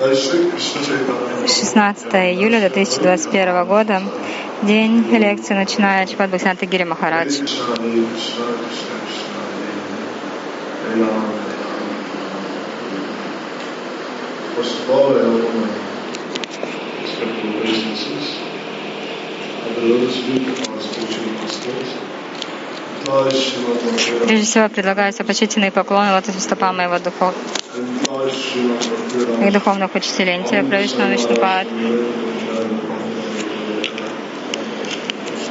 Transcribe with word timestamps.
16 0.00 2.14
июля 2.14 2.60
2021 2.60 3.66
года. 3.66 4.00
День 4.62 5.04
лекции 5.10 5.52
начинает 5.52 6.08
Чпат 6.08 6.30
Бхактинатха 6.30 6.64
Гири 6.64 6.84
Махарадж. 6.84 7.38
Прежде 24.26 24.46
всего, 24.46 24.68
предлагаются 24.70 25.24
почтительные 25.24 25.70
поклоны 25.70 26.12
лотосным 26.12 26.40
стопам 26.40 26.78
моего 26.78 26.98
духов, 26.98 27.34
Bhakti 28.20 29.50
духовных 29.50 29.94
учителей, 29.94 30.36
Интия 30.36 30.62
Правишна 30.62 31.08
Вишнупад, 31.08 31.66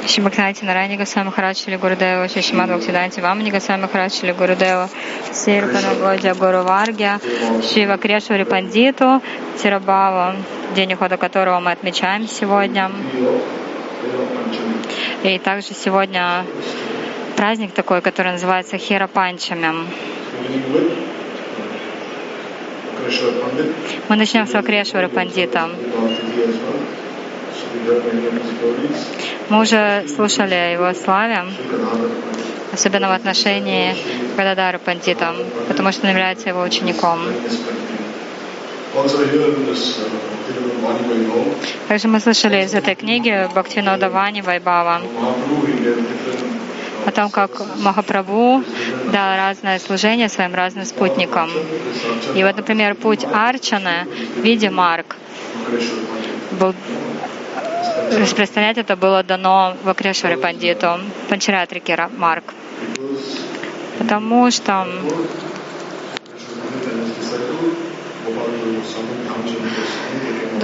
Шибакнати 0.07 0.63
Нарани 0.63 0.95
Госвами 0.95 1.25
Махарадж 1.25 1.63
или 1.67 1.77
Гурудева, 1.77 2.27
Шишимад 2.27 2.69
Бхактиданти 2.69 3.19
Вамани 3.21 3.49
Госвами 3.49 3.81
Махарадж 3.81 4.19
или 4.23 4.33
Гурудева, 4.33 4.89
Сирпана 5.33 5.95
Годжа 5.95 6.35
Гуру 6.35 6.63
Варгя, 6.63 7.19
Шива 7.73 7.97
Крешвари 7.97 8.43
Пандиту, 8.43 9.21
Тирабава, 9.61 10.35
день 10.75 10.93
ухода 10.93 11.17
которого 11.17 11.59
мы 11.59 11.71
отмечаем 11.71 12.27
сегодня. 12.27 12.91
И 15.23 15.39
также 15.39 15.73
сегодня 15.73 16.45
праздник 17.35 17.71
такой, 17.73 18.01
который 18.01 18.33
называется 18.33 18.77
Хера 18.77 19.07
Панчами. 19.07 19.87
Мы 24.09 24.15
начнем 24.15 24.45
с 24.47 24.53
Вакрешвары 24.53 25.07
Пандита. 25.07 25.69
Мы 29.49 29.61
уже 29.61 30.05
слушали 30.15 30.53
о 30.53 30.71
его 30.71 30.93
славе, 30.93 31.43
особенно 32.73 33.09
в 33.09 33.13
отношении 33.13 33.95
Гададара 34.37 34.77
Пандита, 34.79 35.33
потому 35.67 35.91
что 35.91 36.05
он 36.05 36.11
является 36.11 36.49
его 36.49 36.61
учеником. 36.61 37.19
Также 41.87 42.07
мы 42.07 42.19
слышали 42.19 42.63
из 42.63 42.73
этой 42.73 42.95
книги 42.95 43.47
Бхактивинода 43.51 44.09
Вани 44.09 44.41
Вайбава 44.41 45.01
о 47.05 47.11
том, 47.11 47.29
как 47.29 47.51
Махапрабху 47.77 48.63
дал 49.11 49.37
разное 49.37 49.79
служение 49.79 50.29
своим 50.29 50.53
разным 50.53 50.85
спутникам. 50.85 51.49
И 52.35 52.43
вот, 52.43 52.55
например, 52.57 52.95
путь 52.95 53.25
Арчаны 53.25 54.07
в 54.35 54.41
виде 54.41 54.69
марк 54.69 55.15
был 56.51 56.73
распространять 58.11 58.77
это 58.77 58.95
было 58.95 59.23
дано 59.23 59.75
Вакрешваре 59.83 60.37
Пандиту, 60.37 60.99
Панчаратрике 61.29 61.93
Ра- 61.93 62.11
Марк. 62.17 62.43
Потому 63.97 64.49
что 64.51 64.87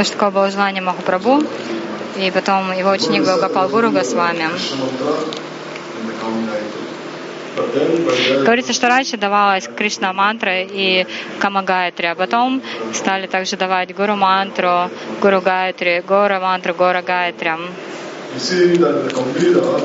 что 0.03 0.13
такое 0.13 0.31
было 0.31 0.52
желание 0.52 0.81
Махапрабху, 0.81 1.44
и 2.17 2.31
потом 2.31 2.72
его 2.78 2.91
ученик 2.91 3.25
был 3.25 3.38
Гапал 3.38 3.69
Гуру 3.69 3.91
Госвами. 3.91 4.50
Говорится, 8.44 8.73
что 8.73 8.88
раньше 8.88 9.17
давалась 9.17 9.70
Кришна 9.78 10.11
мантра 10.14 10.61
и 10.64 11.06
Кама 11.39 11.64
Гайатри, 11.64 12.08
а 12.08 12.16
потом 12.16 12.62
стали 12.94 13.28
также 13.28 13.56
давать 13.56 13.95
Гуру 13.95 14.16
мантру, 14.16 14.89
Гуру 15.22 15.42
Гайатри, 15.42 16.02
Гора 16.06 16.39
мантру, 16.39 16.73
Гора 16.73 17.02
Гайатри. 17.02 17.52
You 18.35 18.41
see 18.41 18.75
that 18.75 19.06
the 19.06 19.12
Gambhira, 19.13 19.80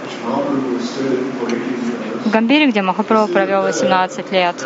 which 0.00 0.16
Mahaprabhu 0.24 0.80
stayed 0.80 1.12
in 1.12 1.32
for 1.36 1.46
18 1.46 1.60
years, 1.60 2.24
В 2.24 2.30
Гамбире, 2.30 2.66
где 2.70 2.80
Махапрабху 2.80 3.32
провел 3.32 3.62
18 3.62 4.32
лет, 4.32 4.56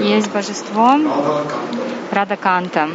есть 0.00 0.30
божество 0.30 0.94
Kanta. 0.94 1.56
Радаканта. 2.12 2.88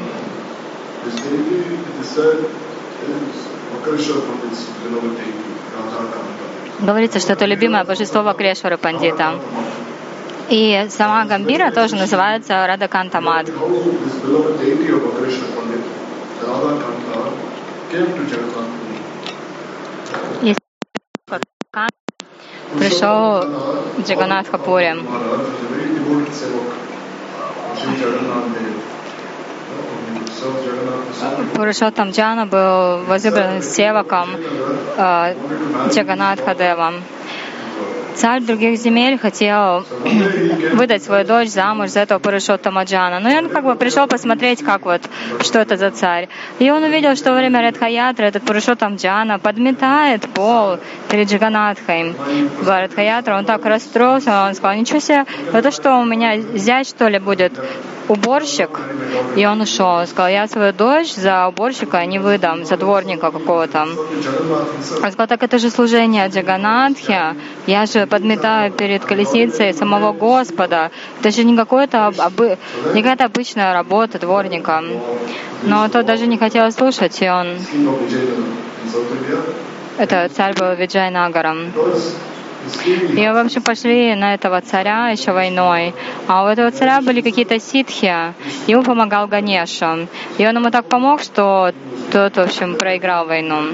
Говорится, 6.79 7.19
что 7.19 7.33
это 7.33 7.45
любимое 7.45 7.83
божество 7.83 8.21
Вакрешвара 8.21 8.77
Пандита. 8.77 9.39
И 10.49 10.85
сама 10.89 11.25
Гамбира 11.25 11.71
тоже 11.71 11.95
называется 11.95 12.65
Радаканта 12.67 13.19
Мад. 13.19 13.47
This 13.47 14.21
beloved 14.23 14.59
deity 14.59 14.87
Пурушоттам 31.55 32.11
Джана 32.11 32.45
был 32.45 33.05
возлюбленным 33.05 33.61
севаком 33.61 34.29
э, 34.97 35.35
Джаганатха 35.89 36.53
Дева. 36.55 36.93
Царь 38.17 38.41
других 38.41 38.79
земель 38.79 39.19
хотел 39.19 39.85
выдать 40.73 41.03
свою 41.03 41.23
дочь 41.23 41.49
замуж 41.49 41.91
за 41.91 41.99
этого 41.99 42.17
Пурушоттама 42.17 42.83
Джана. 42.83 43.19
Но 43.19 43.29
он 43.29 43.49
как 43.49 43.63
бы 43.63 43.75
пришел 43.75 44.07
посмотреть, 44.07 44.63
как 44.63 44.85
вот, 44.85 45.01
что 45.41 45.59
это 45.59 45.77
за 45.77 45.91
царь. 45.91 46.27
И 46.57 46.71
он 46.71 46.81
увидел, 46.83 47.15
что 47.15 47.31
во 47.31 47.37
время 47.37 47.61
Радхаятры 47.61 48.25
этот 48.25 48.43
Пурушоттам 48.43 48.95
Джана 48.95 49.37
подметает 49.37 50.27
пол 50.29 50.77
перед 51.09 51.29
Джаганатхой. 51.29 52.15
В 52.59 52.67
Радхаятру 52.67 53.35
он 53.35 53.45
так 53.45 53.63
расстроился, 53.65 54.47
он 54.47 54.55
сказал, 54.55 54.75
ничего 54.75 54.99
себе, 54.99 55.25
это 55.53 55.69
что, 55.69 55.97
у 55.97 56.05
меня 56.05 56.39
зять 56.57 56.89
что 56.89 57.07
ли 57.07 57.19
будет 57.19 57.53
уборщик? 58.07 58.79
И 59.35 59.45
он 59.45 59.61
ушел. 59.61 59.99
Он 59.99 60.07
сказал, 60.07 60.29
я 60.29 60.47
свою 60.47 60.73
дочь 60.73 61.13
за 61.13 61.47
уборщика 61.47 62.03
не 62.05 62.19
выдам, 62.19 62.65
за 62.65 62.77
дворника 62.77 63.31
какого-то. 63.31 63.83
Он 63.83 65.11
сказал, 65.11 65.27
так 65.27 65.43
это 65.43 65.59
же 65.59 65.69
служение 65.69 66.27
Джаганатхи. 66.27 67.35
Я 67.67 67.85
же 67.85 68.06
подметаю 68.07 68.71
перед 68.71 69.05
колесницей 69.05 69.73
самого 69.73 70.13
Господа. 70.13 70.91
Это 71.19 71.31
же 71.31 71.43
не, 71.43 71.55
какое-то 71.55 72.13
какая-то 72.93 73.25
обычная 73.25 73.73
работа 73.73 74.19
дворника. 74.19 74.83
Но 75.63 75.87
тот 75.89 76.05
даже 76.05 76.27
не 76.27 76.37
хотел 76.37 76.71
слушать, 76.71 77.21
и 77.21 77.29
он, 77.29 77.47
это 79.97 80.29
царь 80.29 80.53
был 80.53 80.73
his 82.67 82.83
king, 82.83 83.19
И, 83.19 83.27
в 83.27 83.37
общем, 83.37 83.61
пошли 83.61 84.15
на 84.15 84.33
этого 84.33 84.61
царя 84.61 85.09
еще 85.09 85.31
войной. 85.31 85.93
А 86.27 86.43
у 86.43 86.47
этого 86.47 86.71
царя 86.71 87.01
были 87.01 87.21
какие-то 87.21 87.59
ситхи. 87.59 88.13
Ему 88.67 88.83
помогал 88.83 89.27
Ганеша. 89.27 90.07
И 90.37 90.47
он 90.47 90.55
ему 90.55 90.69
так 90.71 90.85
помог, 90.85 91.21
что 91.21 91.73
тот, 92.11 92.35
в 92.35 92.39
общем, 92.39 92.75
проиграл 92.75 93.25
войну. 93.25 93.73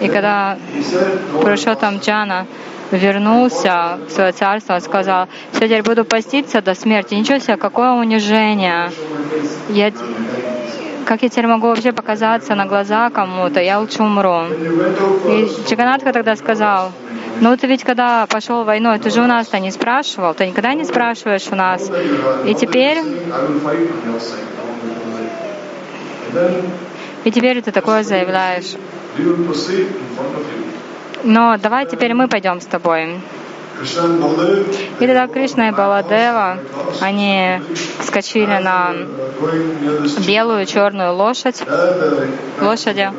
И 0.00 0.08
когда 0.08 0.58
Пурушоттам 1.40 1.98
Джана 1.98 2.46
вернулся 2.90 3.98
в 4.06 4.10
свое 4.10 4.32
царство, 4.32 4.74
он 4.74 4.80
сказал, 4.80 5.28
все, 5.52 5.66
теперь 5.66 5.82
буду 5.82 6.04
поститься 6.04 6.60
до 6.60 6.74
смерти. 6.74 7.14
Ничего 7.14 7.38
себе, 7.38 7.56
какое 7.56 7.92
унижение. 7.92 8.90
Я, 9.70 9.92
как 11.06 11.22
я 11.22 11.28
теперь 11.28 11.46
могу 11.46 11.68
вообще 11.68 11.92
показаться 11.92 12.54
на 12.54 12.66
глаза 12.66 13.10
кому-то? 13.10 13.60
Я 13.60 13.80
лучше 13.80 14.02
умру. 14.02 14.44
И 15.28 15.50
Джаганатха 15.68 16.12
тогда 16.12 16.36
сказал, 16.36 16.92
ну 17.40 17.56
ты 17.56 17.66
ведь 17.66 17.82
когда 17.82 18.26
пошел 18.26 18.64
войной, 18.64 18.98
ты 18.98 19.10
же 19.10 19.22
у 19.22 19.26
нас-то 19.26 19.58
не 19.58 19.70
спрашивал, 19.70 20.34
ты 20.34 20.46
никогда 20.46 20.74
не 20.74 20.84
спрашиваешь 20.84 21.48
у 21.50 21.56
нас. 21.56 21.90
И 22.44 22.54
теперь, 22.54 22.98
и 27.24 27.30
теперь 27.30 27.62
ты 27.62 27.72
такое 27.72 28.02
заявляешь. 28.02 28.74
Но 31.24 31.56
давай 31.58 31.86
теперь 31.86 32.14
мы 32.14 32.28
пойдем 32.28 32.60
с 32.60 32.66
тобой. 32.66 33.20
И 35.00 35.06
тогда 35.06 35.26
Кришна 35.26 35.68
и 35.68 35.72
Баладева, 35.72 36.58
они 37.00 37.60
вскочили 38.00 38.58
на 38.62 38.94
белую 40.26 40.66
черную 40.66 41.14
лошадь, 41.14 41.62
лошади. 42.60 43.10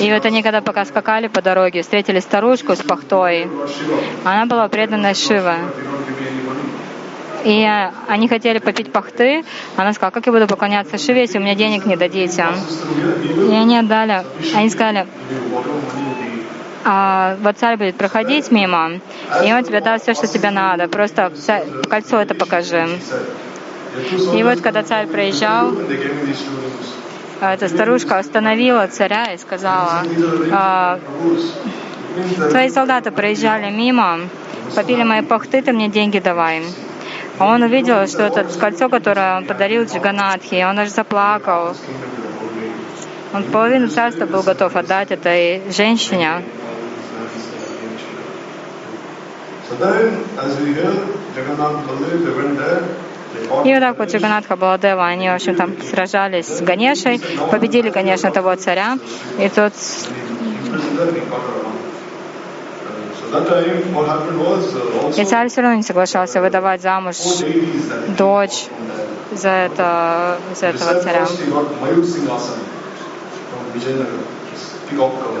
И 0.00 0.12
вот 0.12 0.24
они, 0.24 0.42
когда 0.42 0.60
пока 0.60 0.84
скакали 0.84 1.28
по 1.28 1.42
дороге, 1.42 1.82
встретили 1.82 2.20
старушку 2.20 2.74
с 2.74 2.78
пахтой. 2.78 3.48
Она 4.24 4.46
была 4.46 4.68
преданной 4.68 5.14
Шивы. 5.14 5.54
И 7.44 7.68
они 8.08 8.28
хотели 8.28 8.58
попить 8.58 8.92
пахты. 8.92 9.44
Она 9.76 9.92
сказала, 9.92 10.10
как 10.10 10.26
я 10.26 10.32
буду 10.32 10.46
поклоняться 10.46 10.98
Шиве, 10.98 11.22
если 11.22 11.38
у 11.38 11.40
меня 11.40 11.54
денег 11.54 11.86
не 11.86 11.96
дадите. 11.96 12.46
И 13.48 13.54
они 13.54 13.78
отдали. 13.78 14.24
Они 14.54 14.70
сказали, 14.70 15.06
а 16.84 17.36
вот 17.42 17.58
царь 17.58 17.76
будет 17.76 17.96
проходить 17.96 18.50
мимо, 18.50 18.92
и 19.44 19.52
он 19.52 19.62
тебе 19.62 19.82
даст 19.82 20.04
все, 20.04 20.14
что 20.14 20.26
тебе 20.26 20.50
надо. 20.50 20.88
Просто 20.88 21.30
кольцо 21.88 22.18
это 22.18 22.34
покажи. 22.34 22.88
И 24.34 24.42
вот 24.42 24.60
когда 24.60 24.82
царь 24.82 25.06
проезжал, 25.06 25.72
rings. 25.72 26.38
эта 27.40 27.68
старушка 27.68 28.18
остановила 28.18 28.86
царя 28.86 29.32
и 29.32 29.38
сказала, 29.38 30.02
«А, 30.50 30.98
твои 32.50 32.70
солдаты 32.70 33.10
проезжали 33.10 33.70
мимо, 33.70 34.20
попили 34.74 35.02
мои 35.02 35.22
пахты, 35.22 35.60
ты 35.60 35.72
мне 35.72 35.88
деньги 35.88 36.18
давай. 36.20 36.62
А 37.38 37.54
он 37.54 37.62
увидел, 37.62 38.06
что 38.08 38.24
это 38.24 38.44
кольцо, 38.58 38.88
которое 38.88 39.36
он 39.36 39.46
подарил 39.46 39.84
Джиганатхе, 39.84 40.60
и 40.60 40.64
он 40.64 40.78
аж 40.78 40.88
заплакал. 40.88 41.76
Он 43.32 43.44
половину 43.44 43.88
царства 43.88 44.26
был 44.26 44.42
готов 44.42 44.74
отдать 44.74 45.10
этой 45.10 45.62
женщине. 45.70 46.42
И 53.64 53.72
вот 53.74 53.80
так 53.80 53.98
вот 53.98 54.08
Джиганатха 54.10 54.56
Баладева, 54.56 55.06
они, 55.06 55.28
в 55.28 55.34
общем, 55.34 55.54
там 55.54 55.74
сражались 55.82 56.46
с 56.46 56.60
Ганешей, 56.62 57.20
победили, 57.50 57.90
конечно, 57.90 58.30
того 58.30 58.56
царя, 58.56 58.98
и 59.38 59.48
тот 59.48 59.74
И 65.16 65.24
царь 65.24 65.48
все 65.48 65.60
равно 65.60 65.76
не 65.76 65.82
соглашался 65.82 66.40
выдавать 66.40 66.80
замуж 66.80 67.16
дочь 68.16 68.66
за, 69.32 69.48
это, 69.48 70.38
за 70.54 70.66
этого 70.66 71.00
царя. 71.02 71.26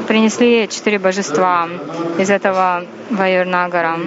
Принесли 0.06 0.68
четыре 0.68 0.98
божества 0.98 1.68
из 2.18 2.28
этого 2.28 2.84
Ваюрнагара. 3.10 3.98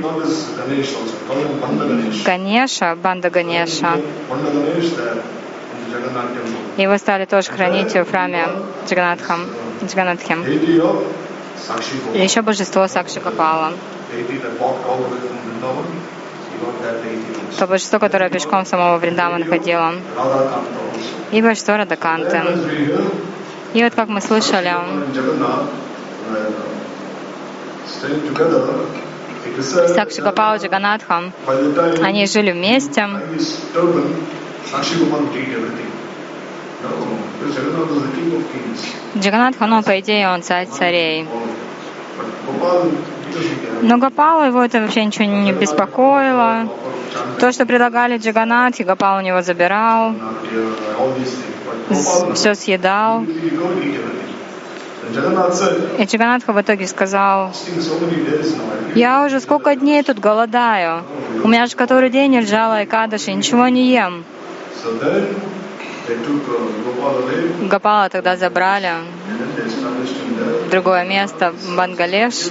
Ганеша, 2.25 2.95
банда 2.95 3.29
Ганеша. 3.31 3.97
Его 6.77 6.97
стали 6.97 7.25
тоже 7.25 7.51
хранить 7.51 7.93
в 7.93 8.05
храме 8.05 8.47
Джаганатхам, 8.87 9.47
Джаганатхи. 9.83 10.37
И 12.13 12.21
еще 12.21 12.41
божество 12.41 12.87
Сакши 12.87 13.19
also. 13.19 13.73
То 17.57 17.67
божество, 17.67 17.99
которое 17.99 18.29
пешком 18.29 18.65
самого 18.65 18.97
Вриндавана 18.97 19.45
ходило. 19.45 19.93
Radha 20.17 20.49
Kanta 20.49 20.79
also. 20.93 21.21
И 21.31 21.41
божество 21.41 21.77
Радаканты. 21.77 22.41
И 23.73 23.83
вот 23.83 23.95
как 23.95 24.09
мы 24.09 24.19
слышали, 24.19 24.73
Сакши 29.95 30.21
Капала 30.21 30.57
Джаганатхам, 30.57 31.31
by 31.47 31.55
the 31.55 31.73
time 31.75 32.03
они 32.03 32.25
жили 32.25 32.51
вместе. 32.51 33.07
By 36.81 36.89
his 36.89 37.05
turban, 37.05 37.21
Sakshi 37.41 37.63
Gopal 37.65 37.85
would 37.85 37.91
eat 37.91 37.91
everything. 37.91 37.91
No, 37.91 37.91
because 37.91 37.91
Jagannath 37.91 37.91
is 37.91 38.01
the 38.01 38.11
king 38.15 38.31
of 38.33 38.51
kings. 38.51 38.79
Джаганатха, 39.17 39.65
ну, 39.67 39.83
по 39.83 39.99
идее, 39.99 40.29
он 40.29 40.41
царь 40.41 40.67
царей. 40.67 41.27
Но 43.81 43.97
Гопалу 43.97 44.43
его 44.43 44.63
это 44.63 44.81
вообще 44.81 45.05
ничего 45.05 45.25
не 45.25 45.53
беспокоило. 45.53 46.67
То, 47.39 47.51
что 47.51 47.65
предлагали 47.65 48.17
Джаганатхи, 48.17 48.83
Гопал 48.83 49.17
у 49.17 49.21
него 49.21 49.41
забирал, 49.41 50.13
все 52.35 52.55
съедал. 52.55 53.23
И 55.97 56.05
Джаганатха 56.05 56.53
в 56.53 56.61
итоге 56.61 56.87
сказал, 56.87 57.51
я 58.95 59.25
уже 59.25 59.39
сколько 59.39 59.75
дней 59.75 60.03
тут 60.03 60.19
голодаю. 60.19 61.03
У 61.43 61.47
меня 61.47 61.65
же 61.65 61.75
который 61.75 62.09
день 62.09 62.35
лежала 62.35 62.83
Экадаши, 62.83 63.33
ничего 63.33 63.67
не 63.67 63.91
ем. 63.91 64.23
Гопала 67.69 68.09
тогда 68.09 68.35
забрали 68.35 68.91
в 70.65 70.69
другое 70.69 71.05
место, 71.05 71.51
в 71.51 71.75
Бангалеш. 71.75 72.49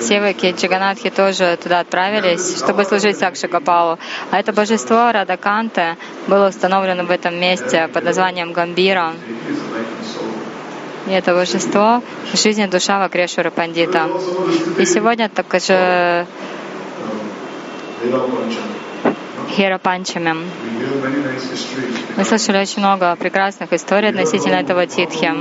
Севаки 0.00 0.52
Джаганатхи 0.52 1.10
тоже 1.10 1.58
туда 1.60 1.80
отправились, 1.80 2.58
чтобы 2.58 2.84
служить 2.84 3.18
Сакши 3.18 3.48
Гопалу. 3.48 3.98
А 4.30 4.38
это 4.38 4.52
божество 4.52 5.10
Радаканте 5.12 5.96
было 6.28 6.48
установлено 6.48 7.04
в 7.04 7.10
этом 7.10 7.34
месте 7.38 7.88
под 7.92 8.04
названием 8.04 8.52
Гамбира. 8.52 9.12
И 11.06 11.10
это 11.10 11.34
божество— 11.34 12.02
жизнь 12.32 12.62
и 12.62 12.66
душа 12.66 12.98
Вакрешвара 13.00 13.50
Пандита. 13.50 14.08
И 14.78 14.86
сегодня 14.86 15.28
также 15.28 16.26
Veda 19.46 19.48
Pancham. 19.48 19.48
Хера 19.48 19.78
Панчами. 19.78 20.34
We 20.34 20.86
hear 20.86 21.00
many 21.02 21.22
nice 21.22 21.50
histories. 21.50 22.04
Мы 22.16 22.24
слышали 22.24 22.58
очень 22.58 22.78
много 22.78 23.16
прекрасных 23.16 23.72
историй 23.72 24.10
относительно 24.10 24.56
этого 24.56 24.86
титхи. 24.86 25.32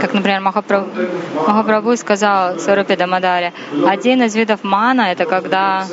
Как, 0.00 0.12
например, 0.12 0.40
Махапрабху, 0.40 1.96
сказал 1.96 2.58
Сварупе 2.58 2.96
Дамадаре, 2.96 3.52
один 3.86 4.22
из 4.22 4.34
видов 4.34 4.62
мана— 4.62 5.02
это 5.12 5.24
когда 5.24 5.86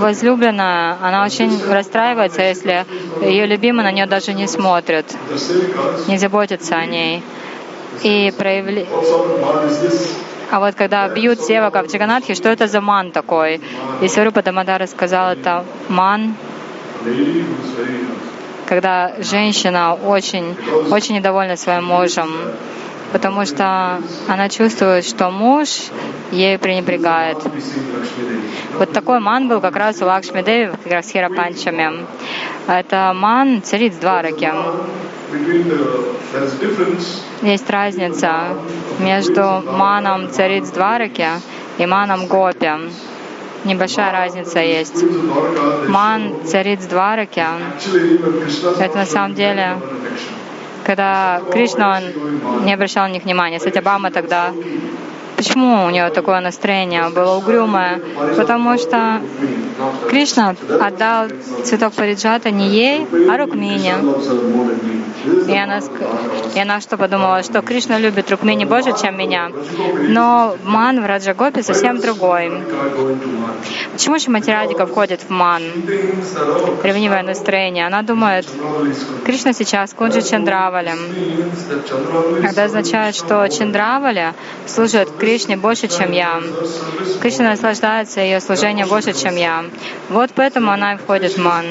возлюбленная, 0.00 0.96
она 1.02 1.24
очень 1.24 1.62
расстраивается, 1.70 2.40
если 2.40 2.86
ее 3.20 3.44
любимый 3.44 3.82
на 3.84 3.92
нее 3.92 4.06
даже 4.06 4.32
не 4.32 4.46
смотрит, 4.46 5.14
не 6.08 6.16
заботится 6.16 6.76
о 6.76 6.86
ней. 6.86 7.22
И 8.02 8.32
проявли... 8.36 8.86
А 10.54 10.60
вот 10.60 10.76
когда 10.76 11.08
бьют 11.08 11.40
севака 11.40 11.82
в 11.82 11.88
Джаганатхе, 11.88 12.36
что 12.36 12.48
это 12.48 12.68
за 12.68 12.80
ман 12.80 13.10
такой? 13.10 13.60
И 14.00 14.06
Сварупа 14.06 14.40
Дамадара 14.40 14.86
сказал, 14.86 15.32
это 15.32 15.64
ман, 15.88 16.36
когда 18.64 19.14
женщина 19.18 19.94
очень, 19.94 20.54
очень 20.92 21.16
недовольна 21.16 21.56
своим 21.56 21.86
мужем, 21.86 22.30
потому 23.14 23.46
что 23.46 24.00
она 24.26 24.48
чувствует, 24.48 25.04
что 25.04 25.30
муж 25.30 25.68
ею 26.32 26.58
пренебрегает. 26.58 27.38
Вот 28.76 28.90
такой 28.92 29.20
ман 29.20 29.46
был 29.46 29.60
как 29.60 29.76
раз 29.76 30.02
у 30.02 30.04
Лакшми 30.04 30.42
Деви, 30.42 30.72
как 30.82 30.92
раз 30.92 31.10
Хирапанчами. 31.10 32.06
Это 32.66 33.12
ман 33.14 33.62
цариц 33.62 33.94
Двараки. 33.94 34.52
Есть 37.42 37.70
разница 37.70 38.48
между 38.98 39.62
маном 39.64 40.32
цариц 40.32 40.70
Двараки 40.70 41.28
и 41.78 41.86
маном 41.86 42.26
Гопи. 42.26 42.68
Небольшая 43.64 44.10
разница 44.10 44.58
есть. 44.58 45.04
Ман 45.86 46.44
цариц 46.44 46.84
Двараки 46.86 47.44
Это 48.80 48.98
на 48.98 49.06
самом 49.06 49.34
деле. 49.34 49.76
Когда 50.84 51.40
Кришна, 51.52 52.00
он 52.48 52.64
не 52.64 52.74
обращал 52.74 53.06
на 53.08 53.12
них 53.12 53.24
внимания. 53.24 53.60
Сатябама 53.60 54.10
тогда, 54.10 54.52
почему 55.36 55.84
у 55.84 55.90
него 55.90 56.10
такое 56.10 56.40
настроение 56.40 57.08
было 57.08 57.36
угрюмое? 57.36 58.00
Потому 58.36 58.78
что 58.78 59.20
Кришна 60.08 60.54
отдал 60.80 61.28
цветок 61.64 61.92
Париджата 61.94 62.50
не 62.50 62.68
ей, 62.68 63.06
а 63.30 63.36
Рукмине. 63.38 63.94
И 65.48 65.56
она, 65.56 65.80
и 66.54 66.58
она 66.58 66.80
что 66.80 66.96
подумала, 66.96 67.42
что 67.42 67.62
Кришна 67.62 67.98
любит 67.98 68.30
Рукмини 68.30 68.64
больше, 68.64 68.92
чем 69.00 69.18
меня. 69.18 69.50
Но 70.08 70.56
ман 70.64 71.02
в 71.02 71.06
Раджагопе 71.06 71.62
совсем 71.62 72.00
другой. 72.00 72.50
Почему 73.92 74.18
Шимати 74.18 74.50
Радика 74.50 74.86
входит 74.86 75.20
в 75.22 75.30
ман? 75.30 75.62
Ревнивое 76.82 77.22
настроение. 77.22 77.86
Она 77.86 78.02
думает. 78.02 78.46
Кришна 79.24 79.52
сейчас 79.52 79.92
Кунджи 79.92 80.22
Чандравалем. 80.22 80.98
Это 82.42 82.64
означает, 82.64 83.14
что 83.14 83.46
Чандраваля 83.48 84.34
служит 84.66 85.10
Кришне 85.18 85.56
больше, 85.56 85.88
чем 85.88 86.12
я. 86.12 86.40
Кришна 87.20 87.50
наслаждается 87.50 88.20
ее 88.20 88.40
служением 88.40 88.88
больше, 88.88 89.12
чем 89.12 89.36
я. 89.36 89.64
Вот 90.08 90.30
поэтому 90.34 90.70
она 90.70 90.94
и 90.94 90.96
входит 90.96 91.32
в 91.32 91.42
ман. 91.42 91.64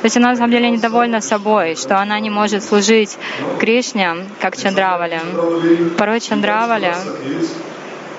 То 0.00 0.06
есть 0.06 0.16
она 0.16 0.30
на 0.30 0.36
самом 0.36 0.50
деле 0.50 0.70
недовольна 0.70 1.20
собой, 1.20 1.76
что 1.76 1.98
она 1.98 2.09
не 2.18 2.30
может 2.30 2.64
служить 2.64 3.16
Кришне, 3.58 4.26
как. 4.40 4.54
Chandravali 4.54 5.20
Порой 5.96 6.18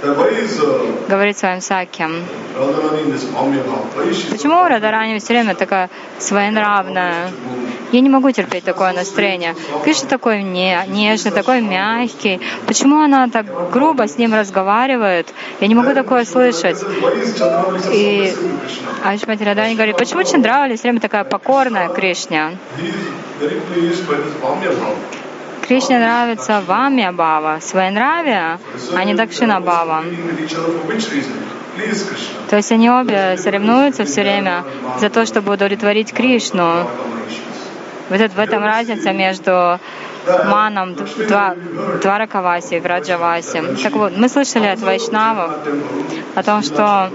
uh, 0.01 1.07
говорит 1.07 1.37
своим 1.37 1.59
so 1.59 1.75
почему 4.31 4.67
Радарани 4.67 5.19
все 5.19 5.33
время 5.33 5.55
такая 5.55 5.89
своенравная? 6.19 7.31
Я 7.91 7.99
не 7.99 8.09
могу 8.09 8.31
терпеть 8.31 8.63
такое 8.63 8.93
настроение. 8.93 9.55
Кришна 9.83 10.07
такой 10.07 10.43
не, 10.43 10.79
нежный, 10.87 11.31
такой 11.31 11.61
мягкий. 11.61 12.39
Почему 12.65 13.01
она 13.01 13.27
так 13.27 13.71
грубо 13.71 14.07
с 14.07 14.17
ним 14.17 14.33
разговаривает? 14.33 15.33
Я 15.59 15.67
не 15.67 15.75
могу 15.75 15.93
такое 15.93 16.25
слышать. 16.25 16.77
И? 17.93 18.33
Айшмати 19.03 19.43
Радани 19.43 19.75
говорит, 19.75 19.97
почему 19.97 20.23
Чандравали 20.23 20.75
все 20.75 20.83
время 20.83 20.99
такая 20.99 21.23
покорная 21.25 21.89
Кришне? 21.89 22.57
Кришне 25.67 25.99
нравится 25.99 26.61
Вамья 26.67 27.11
Бава, 27.11 27.59
своенравие, 27.61 28.59
а 28.95 29.03
не 29.03 29.13
Дакшина 29.13 29.61
Бава. 29.61 30.03
То 32.49 32.57
есть 32.57 32.71
они 32.71 32.89
обе 32.89 33.37
соревнуются 33.37 34.03
все 34.03 34.21
время 34.21 34.63
за 34.99 35.09
то, 35.09 35.25
чтобы 35.25 35.53
удовлетворить 35.53 36.13
Кришну. 36.13 36.87
Вот 38.09 38.19
это, 38.19 38.35
в 38.35 38.39
этом 38.39 38.63
разница 38.63 39.13
между 39.13 39.79
маном 40.45 40.95
Два- 40.95 41.55
Дваракаваси 42.01 42.75
и 42.75 42.79
Враджаваси. 42.79 43.61
Так 43.81 43.93
вот, 43.93 44.17
мы 44.17 44.27
слышали 44.27 44.67
от 44.67 44.79
Вайшнавов 44.81 45.51
о 46.35 46.43
том, 46.43 46.61
что 46.61 47.09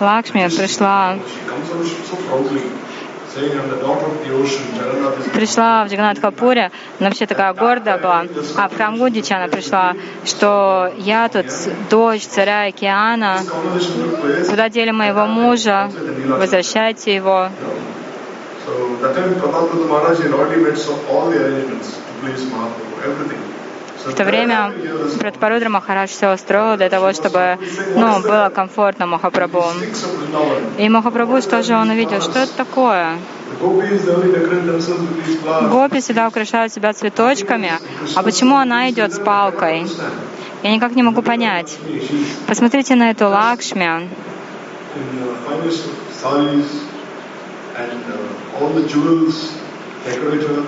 Лакшми 0.00 0.46
пришла, 0.48 1.16
пришла 5.34 5.84
в 5.84 5.88
Джаганат 5.88 6.18
Капуре, 6.18 6.70
она 6.98 7.08
вообще 7.08 7.26
такая 7.26 7.52
гордая 7.54 7.98
была, 7.98 8.24
а 8.56 8.68
в 8.68 8.76
Камгудиче 8.76 9.34
она 9.34 9.48
пришла, 9.48 9.94
что 10.24 10.92
я 10.98 11.28
тут 11.28 11.46
дочь 11.90 12.26
царя 12.26 12.66
океана, 12.66 13.40
куда 14.48 14.68
дели 14.68 14.90
моего 14.90 15.26
мужа, 15.26 15.90
возвращайте 16.26 17.14
его. 17.14 17.48
So 18.68 18.98
that 19.00 19.14
time 19.14 19.34
Pratapruta 19.34 19.88
Maharaj 19.88 20.18
had 20.18 20.32
already 20.32 20.60
made 20.60 20.76
so, 20.76 20.92
all 21.08 21.30
the 21.30 21.38
arrangements 21.42 21.96
to 21.96 22.02
please 22.20 22.44
Mahaprabhu, 22.52 23.02
everything. 23.02 23.57
В 24.04 24.14
то 24.14 24.24
время 24.24 24.72
Пратпарудра 25.18 25.68
Махарадж 25.68 26.10
все 26.10 26.32
устроил 26.32 26.76
для 26.76 26.88
того, 26.88 27.12
чтобы 27.12 27.58
ну, 27.94 28.20
было 28.20 28.50
комфортно 28.54 29.06
Махапрабху. 29.06 29.64
И 30.78 30.88
Махапрабху, 30.88 31.40
что 31.40 31.62
же 31.62 31.74
он 31.74 31.90
увидел? 31.90 32.20
Что 32.20 32.40
это 32.40 32.52
такое? 32.56 33.18
Гопи 35.70 36.00
всегда 36.00 36.28
украшают 36.28 36.72
себя 36.72 36.92
цветочками, 36.92 37.72
а 38.14 38.22
почему 38.22 38.56
она 38.56 38.90
идет 38.90 39.12
с 39.12 39.18
палкой? 39.18 39.86
Я 40.62 40.70
никак 40.72 40.94
не 40.94 41.02
могу 41.02 41.22
понять. 41.22 41.78
Посмотрите 42.46 42.94
на 42.94 43.10
эту 43.10 43.28
Лакшми. 43.28 44.08
and 47.78 48.02
uh, 48.10 48.18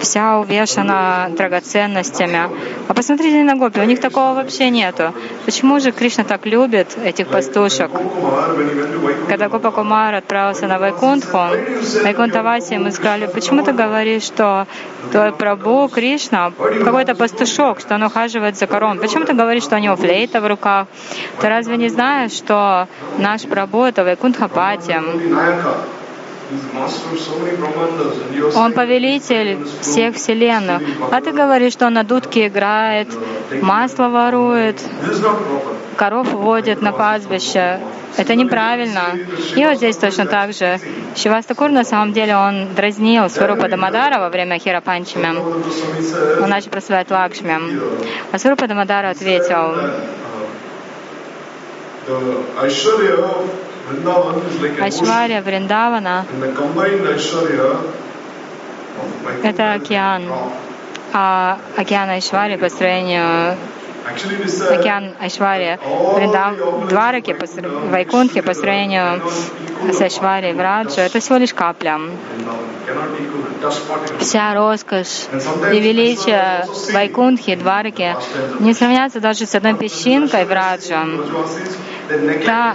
Вся 0.01 0.39
увешана 0.39 1.29
драгоценностями. 1.37 2.49
А 2.89 2.95
посмотрите 2.95 3.43
на 3.43 3.57
Гопи, 3.57 3.81
у 3.81 3.85
них 3.85 4.01
такого 4.01 4.35
вообще 4.35 4.71
нету. 4.71 5.13
Почему 5.45 5.81
же 5.81 5.93
Кришна 5.93 6.25
так 6.25 6.47
любит 6.47 6.97
этих 7.05 7.29
пастушек? 7.29 7.91
Когда 9.29 9.49
Гопа 9.49 9.71
Кумар 9.71 10.15
отправился 10.15 10.67
на 10.67 10.79
Вайкунтху, 10.79 11.39
Вайкунтаваси 12.03 12.75
ему 12.75 12.91
сказали, 12.91 13.27
почему 13.27 13.63
ты 13.63 13.73
говоришь, 13.73 14.25
что 14.25 14.67
твой 15.13 15.33
Прабу 15.33 15.89
Кришна 15.89 16.53
какой-то 16.85 17.15
пастушок, 17.15 17.81
что 17.81 17.95
он 17.95 18.03
ухаживает 18.03 18.57
за 18.59 18.67
кором? 18.67 18.99
Почему 18.99 19.25
ты 19.25 19.33
говоришь, 19.33 19.65
что 19.65 19.77
у 19.77 19.79
него 19.79 19.97
флейта 19.97 20.41
в 20.41 20.47
руках? 20.47 20.87
Ты 21.41 21.49
разве 21.49 21.77
не 21.77 21.89
знаешь, 21.89 22.33
что 22.33 22.89
наш 23.19 23.43
Прабу 23.43 23.85
это 23.85 24.05
Вайкунтхапати? 24.05 25.01
Он 28.57 28.73
повелитель 28.73 29.59
всех 29.81 30.17
вселенных. 30.17 30.83
А 31.13 31.21
ты 31.21 31.33
говоришь, 31.33 31.73
что 31.73 31.87
он 31.87 31.95
на 31.95 32.03
дудке 32.03 32.49
играет, 32.49 33.09
масло 33.63 34.09
ворует, 34.09 34.83
коров 35.97 36.33
водит 36.33 36.83
на 36.83 36.93
пастбище. 36.93 37.81
Это 38.17 38.35
неправильно. 38.35 39.17
И 39.55 39.65
вот 39.65 39.77
здесь 39.77 39.97
точно 39.97 40.27
так 40.27 40.53
же. 40.53 40.81
Шивастакур 41.15 41.71
на 41.71 41.85
самом 41.85 42.13
деле 42.13 42.37
он 42.37 42.75
дразнил 42.75 43.31
Сварупа 43.31 43.69
Дамадара 43.69 44.19
во 44.19 44.29
время 44.29 44.59
Хира 44.59 44.81
Панчами. 44.81 45.21
Prabhupada 45.21 45.63
Goswami 45.63 46.03
says, 46.03 46.43
Он 46.43 46.51
начал 46.51 46.71
прославлять 46.71 47.11
Лакшми. 47.11 47.57
А 48.33 48.39
Сварупа 48.39 48.67
Дамадара 48.67 49.11
ответил, 49.11 49.77
Айшвария 54.81 55.43
Вриндавана 55.43 56.25
Это 59.43 59.73
океан. 59.73 60.23
а 61.13 61.59
океан 61.77 62.11
Айшвария 62.11 62.59
по 62.59 62.69
сравнению 62.69 63.57
океан 64.71 65.15
Айшвария, 65.21 65.79
Вриндав, 66.15 66.89
Двараки, 66.89 67.37
Вайкунтхи 67.91 68.41
по 68.41 68.55
сравнению 68.55 69.23
с 69.93 70.01
Айшварией 70.01 70.55
Враджа, 70.55 71.03
это 71.03 71.21
всего 71.21 71.37
лишь 71.37 71.55
капля. 71.55 71.99
Вся 74.19 74.55
роскошь 74.55 75.27
и 75.73 75.81
величие 75.81 76.67
Вайкунтхи, 76.93 77.55
Двараки 77.57 78.17
не 78.61 78.75
сравнятся 78.75 79.21
даже 79.21 79.47
с 79.47 79.55
одной 79.55 79.75
песчинкой 79.75 80.41
they 80.41 80.47
neglect 80.47 81.90
Да, 82.47 82.75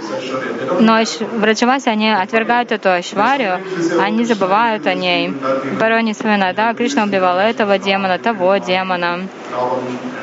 но 0.80 0.98
Враджаваси, 1.36 1.88
они 1.90 2.10
отвергают 2.10 2.72
эту 2.72 2.90
Айшварию, 2.90 3.60
они 4.00 4.24
забывают 4.24 4.86
о 4.86 4.94
ней. 4.94 5.32
Порой 5.78 6.12
вспоминают, 6.12 6.56
да, 6.56 6.72
Кришна 6.74 7.04
убивал 7.04 7.38
этого 7.38 7.78
демона, 7.78 8.18
того 8.18 8.56
демона, 8.56 9.20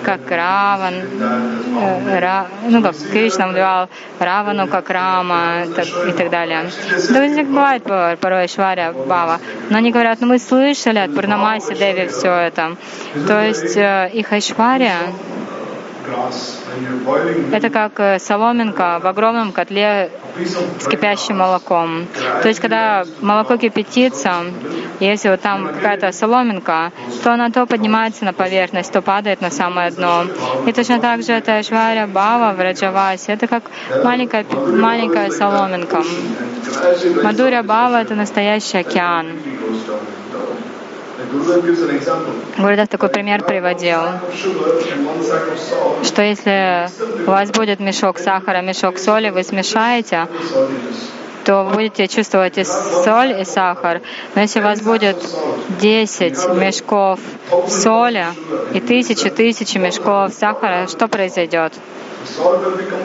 как 0.04 0.20
Раван, 0.30 0.94
э, 0.96 2.20
Ра- 2.20 2.48
ну 2.70 2.82
как 2.82 2.96
Кришна 3.12 3.48
убивал 3.50 3.88
Равану, 4.20 4.68
как 4.68 4.90
Рама 4.90 5.66
так- 5.76 6.08
и 6.10 6.12
так 6.12 6.30
далее. 6.30 6.66
Да, 7.10 7.26
вот 7.28 7.36
так 7.36 7.46
бывает 7.48 7.84
по- 7.84 8.18
порой 8.20 8.48
Шваря 8.48 8.92
Бава. 8.94 9.40
Но 9.70 9.78
они 9.78 9.92
говорят, 9.92 10.20
ну 10.22 10.28
мы 10.28 10.40
слышали 10.40 11.00
от 11.00 11.14
Пурнамаси 11.16 11.76
Деви 11.76 12.08
все 12.08 12.32
это. 12.34 12.76
То 13.28 13.42
есть 13.44 13.78
э, 13.78 14.10
их 14.14 14.32
Айшвария 14.32 14.98
это 17.52 17.70
как 17.70 18.00
э, 18.00 18.20
соломинка 18.20 19.00
в 19.02 19.08
огромном 19.08 19.52
котле 19.52 20.12
с 20.80 20.88
кипящим 20.88 21.38
молоком. 21.38 22.08
То 22.42 22.48
есть, 22.48 22.60
когда 22.60 23.04
молоко 23.22 23.58
кипятится, 23.58 24.44
если 25.00 25.30
вот 25.30 25.42
там 25.42 25.68
какая-то 25.68 26.12
соломинка, 26.12 26.92
то 27.24 27.34
она 27.34 27.50
то 27.50 27.66
поднимается 27.66 28.26
на 28.26 28.34
поверхность, 28.34 28.92
то 28.92 29.02
падает 29.02 29.42
на 29.42 29.52
самое 29.52 29.92
дно. 29.92 30.26
И 30.68 30.72
точно 30.72 31.00
так 31.00 31.24
же 31.24 31.34
это 31.34 31.58
Ашваря 31.58 32.08
Бава 32.08 32.56
в 32.56 32.60
Раджавасе. 32.60 33.34
Это 33.34 33.48
как 33.48 33.64
маленькая, 34.04 34.46
маленькая 34.46 35.30
соломинка. 35.30 36.04
Мадуря 37.24 37.64
Бава— 37.64 38.02
это 38.02 38.16
настоящий 38.16 38.78
океан. 38.78 39.28
Гурдев 42.58 42.88
такой 42.88 43.10
пример 43.10 43.44
приводил, 43.44 44.02
что 46.04 46.22
если 46.22 46.90
у 47.26 47.32
вас 47.32 47.52
будет 47.52 47.80
мешок 47.80 48.20
сахара, 48.20 48.62
мешок 48.62 48.98
соли, 48.98 49.30
вы 49.30 49.44
смешаете, 49.44 50.28
то 51.46 51.64
вы 51.64 51.74
будете 51.74 52.08
чувствовать 52.08 52.58
и 52.58 52.64
соль, 52.64 53.40
и 53.42 53.46
сахар. 53.46 54.02
Но 54.36 54.42
если 54.42 54.60
у 54.60 54.64
вас 54.64 54.82
будет 54.82 55.18
10 55.82 56.50
мешков 56.56 57.20
соли 57.68 58.26
и 58.74 58.80
тысячи 58.80 59.30
тысячи 59.30 59.78
мешков 59.78 60.34
сахара, 60.34 60.88
что 60.88 61.08
произойдет? 61.08 61.74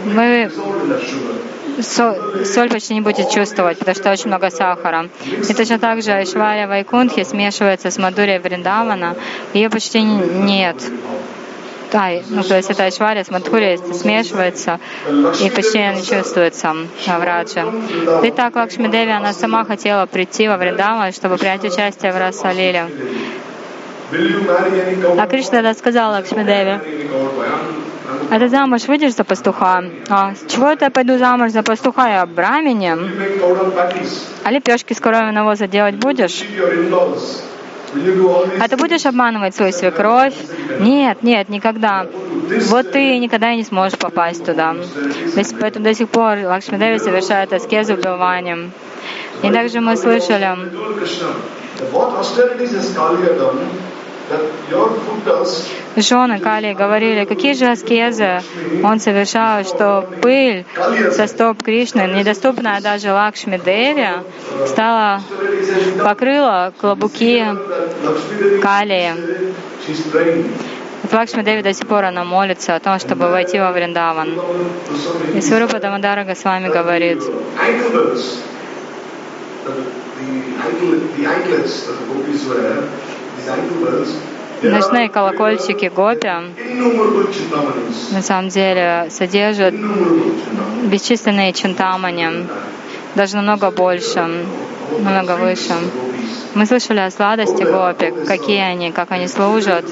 The 0.08 1.57
соль 1.82 2.70
почти 2.70 2.94
не 2.94 3.00
будете 3.00 3.30
чувствовать, 3.30 3.78
потому 3.78 3.94
что 3.94 4.10
очень 4.12 4.26
много 4.28 4.50
сахара. 4.50 5.08
И 5.48 5.54
точно 5.54 5.78
так 5.78 6.02
же 6.02 6.12
Айшвария 6.12 6.66
Вайкунтхи 6.66 7.24
смешивается 7.24 7.90
с 7.90 7.98
Мадурей 7.98 8.38
Вриндавана, 8.38 9.16
ее 9.54 9.70
почти 9.70 10.02
нет. 10.02 10.76
Да, 11.90 12.10
и- 12.10 12.22
ну, 12.28 12.42
то 12.42 12.54
есть 12.54 12.68
это 12.68 12.84
Айшвария 12.84 13.24
с 13.24 13.30
Мадхурей 13.30 13.78
смешивается, 13.78 14.78
и 15.40 15.48
почти 15.50 15.78
не 15.78 16.04
чувствуется 16.04 16.74
в 17.06 17.24
Радже. 17.24 17.64
Итак, 18.24 18.56
Лакшми 18.56 18.88
Деви, 18.88 19.10
она 19.10 19.32
сама 19.32 19.64
хотела 19.64 20.04
прийти 20.04 20.48
во 20.48 20.58
Вриндаван, 20.58 21.12
чтобы 21.12 21.38
принять 21.38 21.64
участие 21.64 22.12
в 22.12 22.18
Расалиле. 22.18 22.88
А? 24.10 25.26
Кришна 25.26 25.50
тогда 25.50 25.74
сказал 25.74 26.12
Лакшми 26.12 26.42
Деви, 26.42 26.80
Any 26.80 27.08
coward 27.08 27.34
boy? 27.36 27.46
I'm, 27.46 27.84
I'm 28.08 28.34
а 28.34 28.38
ты 28.38 28.48
замуж 28.48 28.86
выйдешь 28.88 29.14
за 29.14 29.24
пастуха? 29.24 29.84
А, 30.08 30.34
с 30.34 30.50
чего 30.50 30.68
это 30.68 30.86
я 30.86 30.90
пойду 30.90 31.18
замуж 31.18 31.52
за 31.52 31.62
пастуха? 31.62 32.08
Я 32.08 32.26
брамине? 32.26 32.96
А 34.44 34.50
лепешки 34.50 34.94
с 34.94 35.00
коровьего 35.00 35.30
навоза 35.30 35.66
делать 35.66 35.96
будешь? 35.96 36.42
А 38.60 38.68
ты 38.68 38.76
будешь 38.76 39.06
обманывать 39.06 39.54
свою 39.54 39.72
свекровь? 39.72 40.34
Нет, 40.80 41.22
нет, 41.22 41.48
никогда. 41.48 42.06
Вот 42.68 42.92
ты 42.92 43.18
никогда 43.18 43.52
и 43.52 43.56
не 43.56 43.64
сможешь 43.64 43.98
попасть 43.98 44.44
туда. 44.44 44.74
Поэтому 45.60 45.84
до 45.84 45.94
сих 45.94 46.08
пор 46.08 46.38
Лакшмидеви 46.44 46.98
совершает 46.98 47.52
аскезу 47.52 47.94
убиванием. 47.94 48.72
И 49.42 49.50
также 49.50 49.80
мы 49.80 49.96
слышали, 49.96 50.56
Жены 55.96 56.38
Кали 56.38 56.74
говорили, 56.74 57.24
какие 57.24 57.54
же 57.54 57.66
аскезы 57.66 58.40
он 58.84 59.00
совершал, 59.00 59.64
что 59.64 60.06
пыль 60.22 60.64
со 61.12 61.26
стоп 61.26 61.62
Кришны, 61.62 62.02
недоступная 62.14 62.80
даже 62.80 63.12
Лакшми 63.12 63.58
Деви, 63.64 64.08
стала, 64.66 65.22
покрыла 66.02 66.72
клобуки 66.78 67.44
Кали. 68.62 69.14
Лакшми 71.10 71.42
Деви 71.42 71.62
до 71.62 71.72
сих 71.72 71.86
пор 71.86 72.04
она 72.04 72.24
молится 72.24 72.76
о 72.76 72.80
том, 72.80 72.98
чтобы 72.98 73.28
войти 73.28 73.58
во 73.58 73.72
Вриндаван. 73.72 74.38
И 75.34 75.40
Сварупа 75.40 75.78
Дамадара 75.78 76.24
вами 76.44 76.68
говорит, 76.68 77.22
Ночные 84.62 85.08
колокольчики 85.08 85.86
гопи 85.86 86.32
на 88.12 88.22
самом 88.22 88.48
деле 88.48 89.06
содержат 89.10 89.74
бесчисленные 90.84 91.52
чинтамани, 91.52 92.46
даже 93.14 93.36
намного 93.36 93.70
больше, 93.70 94.44
намного 94.98 95.36
выше. 95.36 95.74
Мы 96.54 96.66
слышали 96.66 96.98
о 96.98 97.10
сладости 97.10 97.62
гопи, 97.62 98.12
какие 98.26 98.60
они, 98.60 98.90
как 98.90 99.12
они 99.12 99.28
служат. 99.28 99.84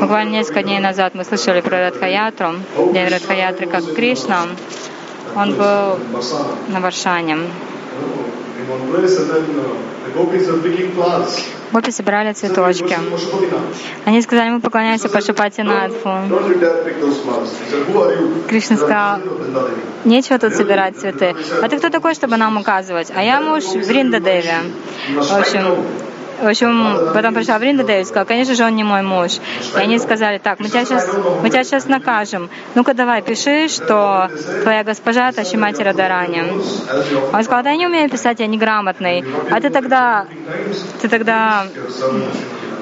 Буквально 0.00 0.30
несколько 0.30 0.62
дней 0.62 0.78
назад 0.78 1.14
мы 1.14 1.24
слышали 1.24 1.60
про 1.60 1.86
Радхаятру, 1.86 2.54
день 2.92 3.08
Радхаятры, 3.08 3.66
как 3.66 3.84
Кришна. 3.94 4.46
Он 5.34 5.52
был 5.52 5.98
на 6.68 6.80
Варшане. 6.80 7.38
Гопи 11.72 11.90
собирали 11.90 12.32
цветочки. 12.32 12.96
Они 14.04 14.22
сказали, 14.22 14.50
мы 14.50 14.60
поклоняемся 14.60 15.08
Пашупати 15.08 15.62
Надфу. 15.62 16.10
Кришна 18.48 18.76
сказал, 18.76 19.18
нечего 20.04 20.38
тут 20.38 20.54
собирать 20.54 20.96
цветы. 20.96 21.34
А 21.62 21.68
ты 21.68 21.78
кто 21.78 21.90
такой, 21.90 22.14
чтобы 22.14 22.36
нам 22.36 22.56
указывать? 22.56 23.12
А 23.14 23.22
я 23.22 23.40
муж 23.40 23.64
Вринда 23.64 24.20
Деви. 24.20 24.54
В 25.16 25.38
общем, 25.38 25.84
в 26.40 26.46
общем, 26.46 27.12
потом 27.14 27.34
пришла 27.34 27.58
Вринда 27.58 27.84
Деви 27.84 28.02
и 28.02 28.04
сказала, 28.04 28.24
конечно 28.24 28.54
же, 28.54 28.64
он 28.64 28.74
не 28.74 28.84
мой 28.84 29.02
муж. 29.02 29.32
И 29.74 29.78
они 29.78 29.98
сказали, 29.98 30.38
так, 30.38 30.60
мы 30.60 30.68
тебя 30.68 30.84
сейчас, 30.84 31.08
мы 31.42 31.50
тебя 31.50 31.64
сейчас 31.64 31.86
накажем. 31.86 32.50
Ну-ка 32.74 32.94
давай, 32.94 33.22
пиши, 33.22 33.68
что 33.68 34.30
твоя 34.62 34.84
госпожа 34.84 35.32
Ташимати 35.32 35.82
Радарани. 35.82 36.42
Он 37.32 37.44
сказал, 37.44 37.62
да 37.62 37.70
я 37.70 37.76
не 37.76 37.86
умею 37.86 38.10
писать, 38.10 38.40
я 38.40 38.46
неграмотный. 38.46 39.24
А 39.50 39.60
ты 39.60 39.70
тогда, 39.70 40.26
ты 41.00 41.08
тогда 41.08 41.66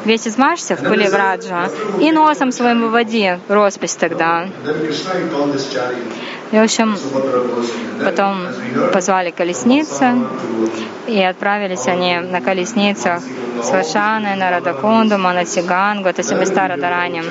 весь 0.05 0.27
измажься 0.29 0.77
в 0.77 0.83
пыли 0.83 1.09
Враджа 1.09 1.69
и 2.01 2.13
носом 2.13 2.53
своим 2.53 2.83
выводи 2.83 3.39
роспись 3.49 3.95
тогда. 3.95 4.47
И, 6.53 6.57
в 6.57 6.63
общем, 6.63 6.97
потом 8.05 8.47
позвали 8.93 9.31
колесницы, 9.31 10.15
и 11.07 11.21
отправились 11.23 11.87
они 11.87 12.17
на 12.19 12.41
колесницах 12.41 13.23
с 13.63 13.71
Вашаны, 13.71 14.37
на 14.37 14.51
Радакунду, 14.51 15.19
Манасигангу, 15.19 16.09
это 16.09 16.23
все 16.23 16.35
места 16.35 16.69
Радарани. 16.69 17.23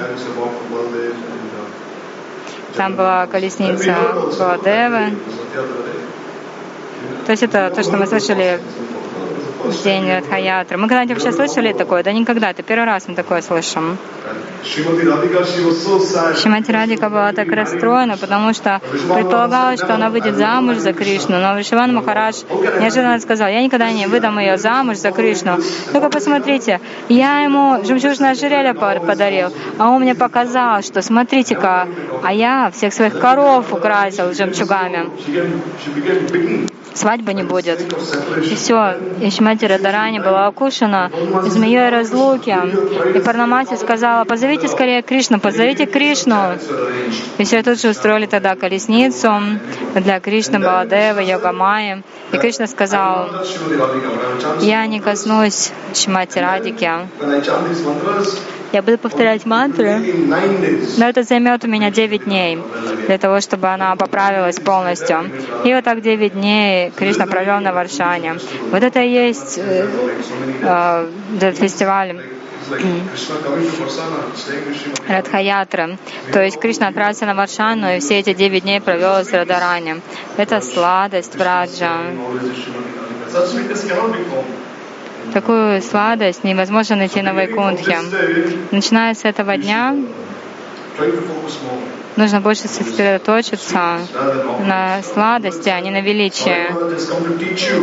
Там 2.75 2.95
была 2.95 3.27
колесница 3.27 3.95
Гуадевы. 4.37 5.15
То 7.25 7.31
есть 7.31 7.43
это 7.43 7.71
то, 7.73 7.83
что 7.83 7.97
мы 7.97 8.07
слышали 8.07 8.59
день 9.83 10.09
Радхаятры. 10.09 10.77
Мы 10.77 10.87
когда-нибудь 10.87 11.23
вообще 11.23 11.31
слышали 11.31 11.73
такое? 11.73 12.03
Да 12.03 12.11
никогда. 12.11 12.51
Это 12.51 12.63
первый 12.63 12.85
раз 12.85 13.07
мы 13.07 13.15
такое 13.15 13.41
слышим. 13.41 13.97
Шимати 14.63 16.71
Радика 16.71 17.09
была 17.09 17.33
так 17.33 17.47
расстроена, 17.47 18.17
потому 18.17 18.53
что 18.53 18.81
предполагалось, 19.13 19.79
что 19.79 19.93
она 19.93 20.09
выйдет 20.09 20.35
замуж 20.35 20.77
за 20.77 20.93
Кришну. 20.93 21.39
Но 21.39 21.57
Вишиван 21.57 21.93
Махарадж 21.93 22.43
неожиданно 22.79 23.19
сказал, 23.19 23.49
я 23.49 23.61
никогда 23.61 23.91
не 23.91 24.07
выдам 24.07 24.39
ее 24.39 24.57
замуж 24.57 24.97
за 24.97 25.11
Кришну. 25.11 25.57
Только 25.91 26.09
посмотрите, 26.09 26.79
я 27.09 27.41
ему 27.41 27.83
жемчужное 27.83 28.31
ожерелье 28.31 28.73
подарил, 28.73 29.53
а 29.77 29.89
он 29.89 30.01
мне 30.01 30.15
показал, 30.15 30.81
что 30.81 31.01
смотрите-ка, 31.01 31.87
а 32.23 32.33
я 32.33 32.71
всех 32.73 32.93
своих 32.93 33.19
коров 33.19 33.73
украсил 33.73 34.33
жемчугами 34.33 35.09
свадьбы 36.95 37.33
не 37.33 37.43
будет. 37.43 37.81
И 38.51 38.55
все. 38.55 38.95
И 39.21 39.29
Шмати 39.29 39.65
Радарани 39.65 40.19
была 40.19 40.47
окушена 40.47 41.11
змеей 41.43 41.89
разлуки. 41.89 42.55
И 43.15 43.19
Парнамати 43.19 43.75
сказала, 43.75 44.23
позовите 44.25 44.67
скорее 44.67 45.01
Кришну, 45.01 45.39
позовите 45.39 45.85
Кришну. 45.85 46.57
И 47.37 47.43
все 47.43 47.63
тут 47.63 47.81
же 47.81 47.89
устроили 47.89 48.25
тогда 48.25 48.55
колесницу 48.55 49.31
для 49.95 50.19
Кришны, 50.19 50.59
Баладева, 50.59 51.19
Йогамайи. 51.19 52.03
И 52.31 52.37
Кришна 52.37 52.67
сказал, 52.67 53.29
я 54.61 54.85
не 54.87 54.99
коснусь 54.99 55.71
Шимати 55.93 56.39
Радики. 56.39 56.89
Я 58.73 58.81
буду 58.81 58.97
повторять 58.97 59.45
мантры, 59.45 59.99
но 60.97 61.05
это 61.07 61.21
займет 61.21 61.63
у 61.63 61.67
меня 61.67 61.91
9 61.91 62.25
дней 62.25 62.57
для 63.05 63.19
того, 63.19 63.39
чтобы 63.39 63.67
она 63.67 63.95
поправилась 63.95 64.59
полностью. 64.59 65.29
И 65.63 65.71
вот 65.71 65.83
так 65.83 66.01
9 66.01 66.33
дней 66.33 66.89
Кришна 66.89 67.27
провел 67.27 67.59
на 67.59 67.71
Варшане. 67.71 68.39
Вот 68.71 68.81
это 68.81 68.99
и 68.99 69.11
есть 69.11 69.59
э, 69.59 69.87
э, 70.63 71.09
этот 71.37 71.59
фестиваль 71.59 72.19
Радхаятры. 75.07 75.97
То 76.31 76.41
есть 76.41 76.59
Кришна 76.59 76.87
отправился 76.87 77.27
на 77.27 77.35
Варшану 77.35 77.95
и 77.95 77.99
все 77.99 78.19
эти 78.19 78.33
девять 78.33 78.63
дней 78.63 78.81
провел 78.81 79.23
с 79.23 79.31
Радарани. 79.31 80.01
Это 80.37 80.61
сладость 80.61 81.35
Враджа. 81.35 81.91
Такую 85.31 85.81
сладость 85.81 86.43
невозможно 86.43 86.95
найти 86.95 87.21
на 87.21 87.33
Вайкунтхе. 87.33 87.99
Начиная 88.71 89.13
с 89.13 89.23
этого 89.23 89.57
дня 89.57 89.95
нужно 92.15 92.41
больше 92.41 92.67
сосредоточиться 92.67 93.99
на 94.65 95.01
сладости, 95.03 95.69
а 95.69 95.79
не 95.79 95.91
на 95.91 96.01
величии. 96.01 96.67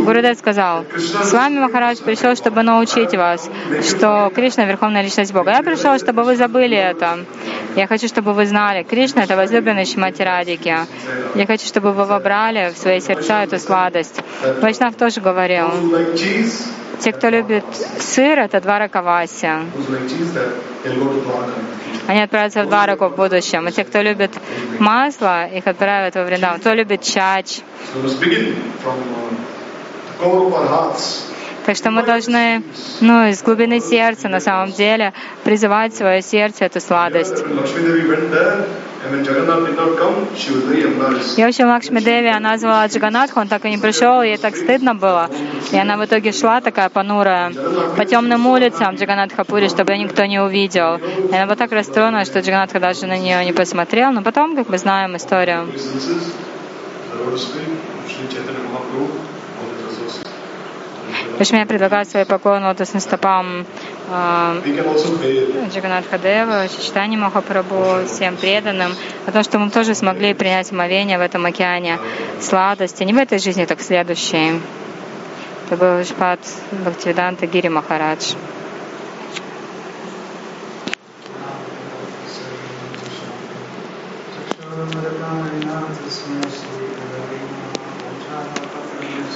Гурудев 0.04 0.38
сказал, 0.38 0.84
с 0.96 1.32
вами 1.32 1.58
Махарадж 1.58 1.98
пришел, 2.02 2.34
чтобы 2.36 2.62
научить 2.62 3.14
вас, 3.14 3.50
что 3.88 4.30
Кришна— 4.34 4.64
Верховная 4.66 5.02
Личность 5.02 5.32
Бога. 5.32 5.52
Я 5.52 5.62
пришел, 5.62 5.98
чтобы 5.98 6.22
вы 6.22 6.36
забыли 6.36 6.76
это. 6.76 7.20
Я 7.76 7.86
хочу, 7.86 8.08
чтобы 8.08 8.32
вы 8.32 8.46
знали, 8.46 8.82
Кришна— 8.82 9.22
это 9.24 9.36
возлюбленный 9.36 9.84
Шимати 9.84 10.22
Радики. 10.22 10.76
Я 11.34 11.46
хочу, 11.46 11.66
чтобы 11.66 11.92
вы 11.92 12.04
вобрали 12.04 12.72
в 12.74 12.78
свои 12.78 13.00
сердца 13.00 13.42
эту 13.44 13.58
сладость. 13.58 14.20
Вайшнав 14.60 14.94
тоже 14.94 15.20
говорил, 15.20 15.70
те, 17.00 17.12
кто 17.12 17.30
любит 17.30 17.64
сыр, 17.98 18.38
это 18.38 18.60
два 18.60 18.78
раковаси. 18.78 19.48
Они 22.06 22.22
отправятся 22.22 22.64
в 22.64 22.68
Двараку 22.68 23.08
в 23.08 23.16
будущем. 23.16 23.68
И 23.68 23.72
те, 23.72 23.84
кто 23.84 24.00
любит 24.00 24.30
масло, 24.78 25.46
их 25.46 25.66
отправят 25.66 26.14
во 26.14 26.24
Вриндаван. 26.24 26.60
Кто 26.60 26.74
любит 26.74 27.02
чач. 27.02 27.60
Так 31.70 31.76
что 31.76 31.92
мы 31.92 32.02
должны, 32.02 32.64
ну, 33.00 33.28
из 33.28 33.44
глубины 33.44 33.78
сердца, 33.78 34.28
на 34.28 34.40
самом 34.40 34.72
деле, 34.72 35.12
призывать 35.44 35.94
свое 35.94 36.20
сердце 36.20 36.64
эту 36.64 36.80
сладость. 36.80 37.44
И, 41.36 41.44
в 41.44 41.46
общем, 41.46 41.68
Лакшми 41.68 42.00
Деви, 42.00 42.26
она 42.26 42.58
звала 42.58 42.88
Джаганатху, 42.88 43.38
он 43.38 43.46
так 43.46 43.64
и 43.66 43.70
не 43.70 43.78
пришел, 43.78 44.20
ей 44.20 44.36
так 44.36 44.56
стыдно 44.56 44.96
было. 44.96 45.30
И 45.70 45.78
она 45.78 45.96
в 45.96 46.04
итоге 46.04 46.32
шла 46.32 46.60
такая 46.60 46.88
понурая 46.88 47.52
по 47.96 48.04
темным 48.04 48.48
улицам 48.48 48.96
Джаганатхапури, 48.96 49.68
чтобы 49.68 49.92
ее 49.92 50.02
никто 50.02 50.24
не 50.24 50.40
увидел. 50.40 50.96
И 50.96 51.32
она 51.32 51.44
была 51.44 51.54
так 51.54 51.70
расстроена, 51.70 52.24
что 52.24 52.40
Джаганатха 52.40 52.80
даже 52.80 53.06
на 53.06 53.16
нее 53.16 53.44
не 53.44 53.52
посмотрел. 53.52 54.10
Но 54.10 54.22
потом, 54.22 54.56
как 54.56 54.68
мы 54.68 54.76
знаем 54.76 55.14
историю, 55.14 55.68
в 61.40 61.42
общем, 61.42 61.56
я 61.56 61.64
предлагаю 61.64 62.04
свои 62.04 62.26
поклоны 62.26 62.66
лотосным 62.66 63.00
стопам 63.00 63.64
Джаганатха 65.72 66.18
Дева, 66.18 66.68
Чичтани 66.68 67.16
Махапрабху, 67.16 68.04
всем 68.06 68.36
преданным, 68.36 68.92
о 69.26 69.32
том, 69.32 69.42
что 69.42 69.58
мы 69.58 69.70
тоже 69.70 69.94
смогли 69.94 70.34
принять 70.34 70.70
омовение 70.70 71.16
в 71.16 71.22
этом 71.22 71.46
океане 71.46 71.98
сладости, 72.40 73.04
не 73.04 73.14
в 73.14 73.16
этой 73.16 73.38
жизни, 73.38 73.64
так 73.64 73.78
в 73.78 73.82
следующей. 73.82 74.60
Это 75.66 75.78
был 75.78 76.04
Шпат 76.04 76.40
Бхактивиданта 76.72 77.46
Гири 77.46 77.68
Махарадж. 77.68 78.34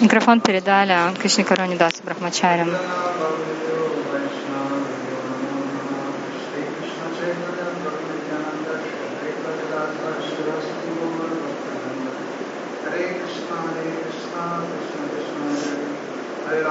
Микрофон 0.00 0.40
передали 0.40 1.14
Кришне 1.20 1.44
Карони 1.44 1.76
Дасу 1.76 2.02
Брахмачарям. 2.04 2.68
Прежде 2.68 2.78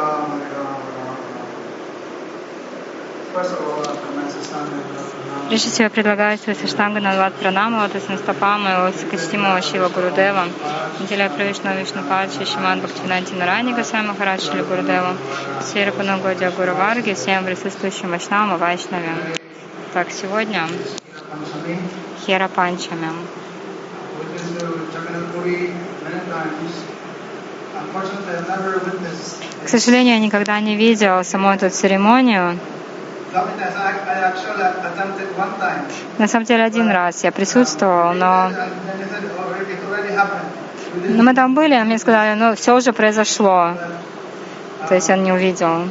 всего 0.03 0.82
предлагаю 5.89 6.37
свой 6.37 6.55
саштангу 6.55 6.99
Нават 6.99 7.33
Пранаму, 7.35 7.79
лотосным 7.79 8.17
стопам 8.17 8.63
моего 8.63 8.91
высокочтимого 8.91 9.61
Шива 9.61 9.89
Гурудева, 9.89 10.45
Наделя 10.99 11.29
Правишна 11.29 11.75
Вишну 11.75 12.03
Падши, 12.03 12.45
Шиман 12.45 12.81
Бхактивинанти 12.81 13.33
Нарани, 13.33 13.73
Госвами 13.73 14.07
Махарадж 14.07 14.41
Шили 14.41 14.61
Гурудеву, 14.61 15.15
Сфера 15.61 15.91
Панугодия 15.91 16.51
Гуру 16.51 16.75
Варги, 16.75 17.13
всем 17.13 17.45
присутствующим 17.45 18.09
Вайшнавам 18.09 18.55
и 18.55 18.59
Вайшнаве. 18.59 19.09
Так, 19.93 20.11
сегодня 20.11 20.67
Хера 22.25 22.47
Панчами. 22.47 23.09
К 29.63 29.69
сожалению, 29.69 30.13
я 30.15 30.19
никогда 30.19 30.59
не 30.59 30.75
видел 30.75 31.23
саму 31.23 31.49
эту 31.49 31.69
церемонию. 31.69 32.57
На 36.19 36.27
самом 36.27 36.45
деле 36.45 36.63
один 36.63 36.89
раз 36.89 37.23
я 37.23 37.31
присутствовал, 37.31 38.13
но, 38.13 38.51
но 41.07 41.23
мы 41.23 41.33
там 41.33 41.55
были, 41.55 41.73
а 41.73 41.83
мне 41.83 41.97
сказали, 41.97 42.39
ну 42.39 42.55
все 42.55 42.75
уже 42.75 42.93
произошло. 42.93 43.73
То 44.87 44.95
есть 44.95 45.09
он 45.09 45.23
не 45.23 45.31
увидел. 45.31 45.87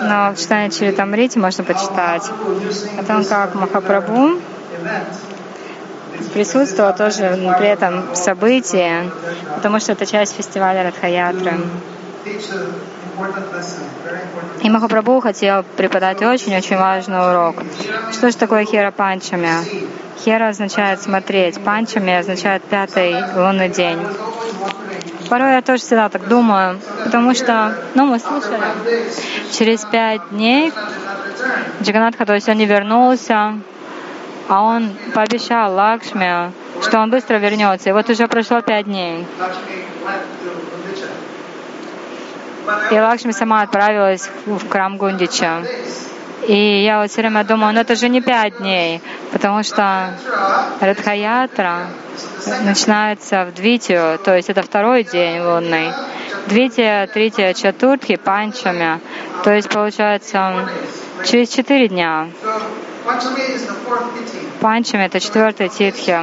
Но 0.00 0.32
в 0.32 0.36
Читане 0.36 0.70
Чаритамрите 0.70 1.38
можно 1.38 1.62
почитать 1.62 2.28
о 2.98 3.04
том, 3.04 3.24
как 3.24 3.54
Махапрабху 3.54 4.40
присутствовал 6.34 6.94
тоже 6.94 7.38
при 7.58 7.68
этом 7.68 8.14
событии, 8.14 9.10
потому 9.54 9.80
что 9.80 9.92
это 9.92 10.06
часть 10.06 10.36
фестиваля 10.36 10.84
Радхаятры. 10.84 11.52
И 14.62 14.70
Махапрабху 14.70 15.20
хотел 15.20 15.62
преподать 15.76 16.22
очень-очень 16.22 16.76
важный 16.76 17.20
урок. 17.30 17.56
Что 18.12 18.30
же 18.30 18.36
такое 18.36 18.64
хера 18.64 18.90
панчами? 18.90 19.50
Хера 20.24 20.48
означает 20.48 21.00
смотреть, 21.00 21.60
панчами 21.60 22.14
означает 22.14 22.62
пятый 22.64 23.16
лунный 23.34 23.68
день. 23.68 23.98
Порой 25.28 25.52
я 25.52 25.62
тоже 25.62 25.82
всегда 25.82 26.08
так 26.08 26.28
думаю, 26.28 26.80
потому 27.04 27.34
что, 27.34 27.74
ну, 27.94 28.06
мы 28.06 28.18
слышали, 28.18 28.60
через 29.52 29.84
пять 29.84 30.20
дней 30.30 30.72
Джаганатха, 31.82 32.26
то 32.26 32.34
есть 32.34 32.48
он 32.48 32.56
не 32.56 32.66
вернулся, 32.66 33.54
а 34.48 34.62
он 34.62 34.90
пообещал 35.14 35.72
Лакшме, 35.72 36.50
что 36.82 36.98
он 36.98 37.10
быстро 37.10 37.36
вернется. 37.36 37.90
И 37.90 37.92
вот 37.92 38.10
уже 38.10 38.26
прошло 38.26 38.60
пять 38.60 38.86
дней. 38.86 39.24
И 42.90 42.94
Лакшми 42.98 43.32
сама 43.32 43.62
отправилась 43.62 44.28
в 44.46 44.68
храм 44.68 44.96
Гундича. 44.96 45.62
И 46.46 46.82
я 46.82 47.00
вот 47.00 47.10
все 47.10 47.20
время 47.20 47.44
думаю, 47.44 47.74
ну 47.74 47.80
это 47.80 47.94
же 47.94 48.08
не 48.08 48.20
пять 48.20 48.58
дней, 48.58 49.02
потому 49.30 49.62
что 49.62 50.14
Радхаятра 50.80 51.88
начинается 52.64 53.44
в 53.44 53.54
Двитию, 53.54 54.18
то 54.18 54.34
есть 54.34 54.48
это 54.48 54.62
второй 54.62 55.04
день 55.04 55.40
лунный. 55.40 55.92
Двития, 56.46 57.06
Трития, 57.06 57.52
Чатуртхи, 57.52 58.16
Панчами, 58.16 59.00
то 59.44 59.52
есть 59.52 59.68
получается 59.68 60.68
через 61.24 61.50
четыре 61.50 61.88
дня. 61.88 62.28
Панчами— 64.60 65.04
это 65.04 65.20
четвертый 65.20 65.68
титхи. 65.68 66.18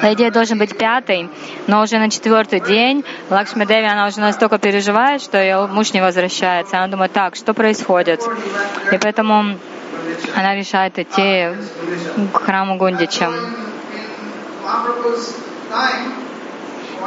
По 0.00 0.12
идее, 0.12 0.30
должен 0.30 0.58
быть 0.58 0.76
пятый, 0.76 1.30
но 1.66 1.82
уже 1.82 1.98
на 1.98 2.10
четвертый 2.10 2.60
день 2.60 3.04
Лакшми 3.30 3.64
Деви, 3.64 3.86
она 3.86 4.06
уже 4.06 4.20
настолько 4.20 4.58
переживает, 4.58 5.22
что 5.22 5.38
ее 5.38 5.66
муж 5.66 5.92
не 5.92 6.00
возвращается. 6.00 6.76
Она 6.76 6.88
думает, 6.88 7.12
так, 7.12 7.34
что 7.34 7.54
происходит? 7.54 8.20
И 8.92 8.98
поэтому 8.98 9.56
она 10.36 10.54
решает 10.54 10.98
идти 10.98 11.48
к 12.32 12.42
храму 12.42 12.76
Гундича. 12.76 13.30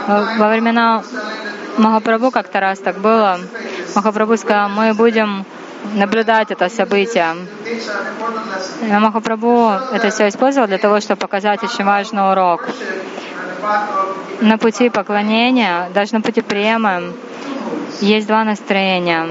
Во 0.07 0.49
времена 0.49 1.03
Махапрабху 1.77 2.31
как-то 2.31 2.59
раз 2.59 2.79
так 2.79 2.99
было. 2.99 3.39
Махапрабху 3.95 4.37
сказал, 4.37 4.69
мы 4.69 4.93
будем 4.93 5.45
наблюдать 5.93 6.51
это 6.51 6.69
событие. 6.69 7.35
И 8.81 8.91
Махапрабху 8.91 9.71
это 9.93 10.09
все 10.09 10.27
использовал 10.27 10.67
для 10.67 10.77
того, 10.77 10.99
чтобы 10.99 11.19
показать 11.19 11.63
очень 11.63 11.85
важный 11.85 12.31
урок. 12.31 12.67
На 14.41 14.57
пути 14.57 14.89
поклонения, 14.89 15.89
даже 15.93 16.13
на 16.13 16.21
пути 16.21 16.41
премы, 16.41 17.13
есть 18.01 18.27
два 18.27 18.43
настроения. 18.43 19.27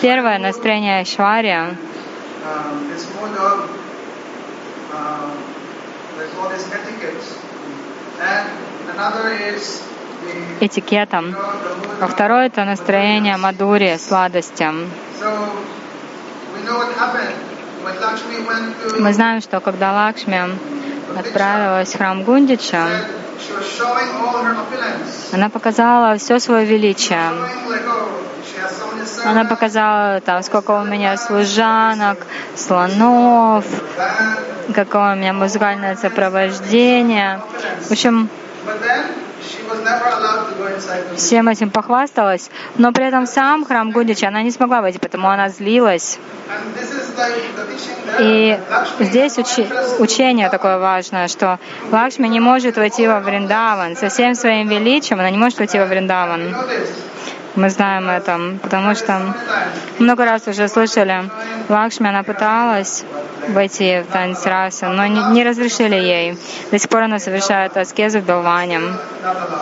Первое 0.00 0.38
настроение 0.38 1.04
Швария. 1.04 1.76
Этикетом. 10.60 11.34
А 12.00 12.06
второе— 12.06 12.46
это 12.48 12.64
настроение 12.64 13.36
мадури, 13.36 13.96
сладости. 13.98 14.66
Мы 18.98 19.12
знаем, 19.12 19.40
что 19.40 19.60
когда 19.60 19.92
Лакшми 19.92 20.40
отправилась 21.18 21.92
в 21.92 21.96
храм 21.96 22.22
Гундича, 22.22 22.86
она 25.32 25.48
показала 25.48 26.16
все 26.16 26.38
свое 26.38 26.64
величие. 26.64 27.32
Она 29.24 29.44
показала, 29.44 30.20
там, 30.20 30.42
сколько 30.42 30.72
у 30.72 30.84
меня 30.84 31.16
служанок, 31.16 32.18
слонов, 32.56 33.64
какое 34.74 35.14
у 35.14 35.16
меня 35.16 35.32
музыкальное 35.32 35.96
сопровождение. 35.96 37.40
В 37.82 37.90
общем, 37.90 38.28
всем 41.16 41.48
этим 41.48 41.70
похвасталась, 41.70 42.50
но 42.76 42.92
при 42.92 43.06
этом 43.06 43.26
сам 43.26 43.64
храм 43.64 43.90
Гундича 43.90 44.28
она 44.28 44.42
не 44.42 44.50
смогла 44.50 44.80
войти, 44.80 44.98
потому 44.98 45.28
она 45.28 45.48
злилась. 45.48 46.18
И 48.18 48.58
здесь 49.00 49.38
учи, 49.38 49.66
учение 49.98 50.48
такое 50.50 50.78
важное, 50.78 51.28
что 51.28 51.58
Лакшми 51.90 52.28
не 52.28 52.40
может 52.40 52.76
войти 52.76 53.06
во 53.06 53.20
Вриндаван. 53.20 53.96
Со 53.96 54.08
всем 54.08 54.34
своим 54.34 54.68
величием 54.68 55.20
она 55.20 55.30
не 55.30 55.38
может 55.38 55.58
войти 55.58 55.78
во 55.78 55.84
Вриндаван. 55.86 56.54
Мы 57.56 57.68
знаем 57.68 58.08
это, 58.08 58.38
потому 58.62 58.94
что 58.94 59.34
много 59.98 60.24
раз 60.24 60.46
уже 60.46 60.68
слышали, 60.68 61.24
Лакшми, 61.68 62.08
она 62.08 62.22
пыталась 62.22 63.04
войти 63.48 64.00
в 64.00 64.12
танец 64.12 64.44
расы, 64.46 64.86
но 64.86 65.06
не, 65.06 65.22
не 65.32 65.44
разрешили 65.44 65.94
ей. 65.94 66.38
До 66.70 66.78
сих 66.78 66.88
пор 66.88 67.04
она 67.04 67.18
совершает 67.18 67.76
аскезу 67.76 68.20
в 68.20 68.24
Белване, 68.24 68.80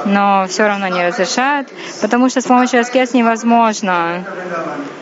но 0.05 0.47
все 0.49 0.67
равно 0.67 0.89
не 0.89 1.07
разрешают, 1.07 1.69
потому 2.01 2.29
что 2.29 2.41
с 2.41 2.45
помощью 2.45 2.81
аскез 2.81 3.15
невозможно. 3.15 4.25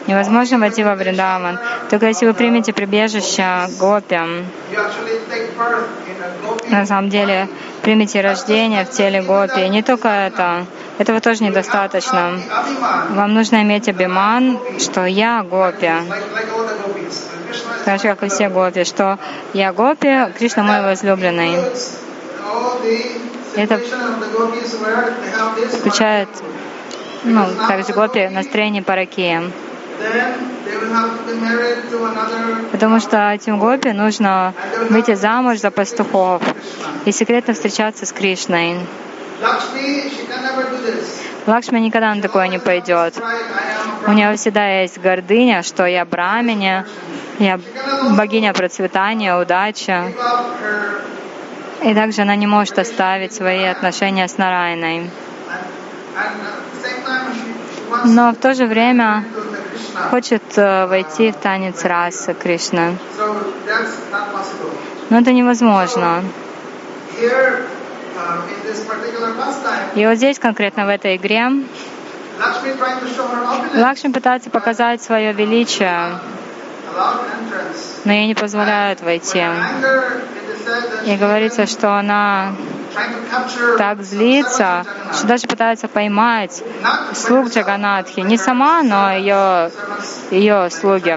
Невозможно 0.07 0.59
войти 0.59 0.85
во 0.85 0.95
Вриндаван. 0.95 1.59
Только 1.91 2.07
если 2.07 2.27
вы 2.27 2.35
примете 2.35 2.73
прибежище 2.73 3.69
Гопи, 3.79 4.21
на 6.71 6.87
самом 6.87 7.11
деле 7.11 7.49
примите 7.83 8.21
рождение 8.21 8.85
в 8.85 8.91
теле 8.91 9.23
Гопи. 9.23 9.69
Не 9.69 9.83
только 9.83 10.09
это, 10.09 10.67
этого 10.99 11.21
тоже 11.21 11.45
недостаточно. 11.45 12.41
Вам 13.11 13.35
нужно 13.35 13.63
иметь 13.63 13.89
абиман, 13.89 14.59
что 14.79 15.05
я 15.05 15.43
Гопи. 15.43 15.91
Так 17.85 18.01
же, 18.01 18.09
как 18.09 18.25
и 18.25 18.29
все 18.29 18.49
гопи, 18.49 18.85
что 18.85 19.19
я 19.53 19.73
Гопи, 19.73 20.33
Кришна 20.37 20.65
мой 20.65 20.83
возлюбленный. 20.83 21.57
Это 23.55 23.81
включает 25.79 26.29
ну, 27.25 27.47
также 27.69 27.93
гопи 27.93 28.29
настроение 28.29 28.83
паракия. 28.83 29.43
Потому 32.73 33.01
что 33.01 33.33
этим 33.33 33.59
гопи 33.59 33.93
нужно 33.93 34.53
выйти 34.91 35.15
замуж 35.15 35.59
за 35.61 35.71
пастухов 35.71 36.43
и 37.05 37.13
секретно 37.13 37.55
встречаться 37.55 38.05
с 38.07 38.13
Кришной. 38.13 38.77
Лакшми 41.47 41.79
никогда 41.79 42.15
на 42.15 42.23
такое 42.23 42.49
не 42.49 42.59
пойдет. 42.59 43.15
У 44.07 44.13
нее 44.13 44.35
всегда 44.37 44.81
есть 44.81 44.99
гордыня, 44.99 45.63
что 45.63 45.87
я 45.87 46.05
браминя, 46.05 46.87
я 47.39 47.61
богиня 48.11 48.53
процветания, 48.53 49.37
удачи. 49.37 50.15
И 51.83 51.95
также 51.95 52.23
она 52.23 52.37
не 52.37 52.47
может 52.47 52.79
оставить 52.79 53.33
свои 53.33 53.65
отношения 53.65 54.27
с 54.27 54.39
Нарайной. 54.39 55.11
Но 58.05 58.33
в 58.33 58.37
то 58.37 58.55
же 58.55 58.67
время 58.67 59.25
хочет 60.11 60.43
э, 60.57 60.87
войти 60.87 61.33
в 61.33 61.37
танец 61.37 61.85
расы 61.85 62.35
Кришны. 62.35 62.97
Но 65.11 65.19
это 65.19 65.33
невозможно. 65.33 66.23
И 69.95 70.07
вот 70.07 70.17
здесь, 70.17 70.39
конкретно 70.39 70.87
в 70.87 70.89
этой 70.89 71.17
игре, 71.17 71.51
Лакшми 73.75 74.13
пытается 74.13 74.51
показать 74.51 75.03
свое 75.03 75.33
величие, 75.33 76.19
но 78.05 78.13
ей 78.13 78.27
не 78.27 78.35
позволяют 78.35 79.01
войти. 79.01 79.43
И 81.07 81.17
говорится, 81.17 81.67
что 81.67 81.97
она 81.97 82.53
так 83.79 84.03
злится, 84.03 84.85
что 85.13 85.27
даже 85.27 85.47
пытается 85.47 85.89
поймать 85.89 86.63
слуг 87.15 87.49
Джаганатхи. 87.49 88.21
Не 88.21 88.37
сама, 88.37 88.83
но 88.83 89.13
ее, 89.13 89.71
ее 90.31 90.71
слуги. 90.71 91.17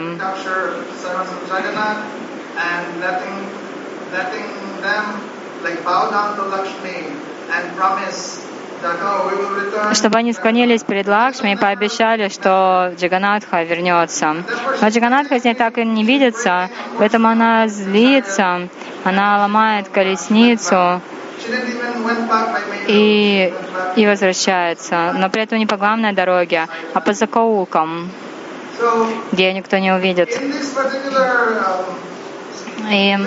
Чтобы 9.93 10.17
они 10.17 10.31
склонились 10.31 10.83
перед 10.83 11.07
Лакшми 11.07 11.51
и 11.51 11.57
пообещали, 11.57 12.29
что 12.29 12.93
Джаганатха 12.97 13.63
вернется. 13.63 14.37
Но 14.81 14.87
Джаганатха 14.87 15.39
с 15.39 15.43
ней 15.43 15.53
так 15.53 15.77
и 15.77 15.85
не 15.85 16.05
видится, 16.05 16.69
поэтому 16.97 17.27
она 17.27 17.67
злится, 17.67 18.69
она 19.03 19.39
ломает 19.39 19.89
колесницу 19.89 21.01
И, 22.87 23.53
и 23.95 24.07
возвращается. 24.07 25.13
Но 25.17 25.29
при 25.29 25.43
этом 25.43 25.59
не 25.59 25.65
по 25.65 25.77
главной 25.77 26.13
дороге, 26.13 26.67
а 26.93 26.99
по 26.99 27.13
закоулкам, 27.13 28.11
где 29.31 29.53
никто 29.53 29.77
не 29.77 29.91
увидит. 29.93 30.29
И 32.91 33.17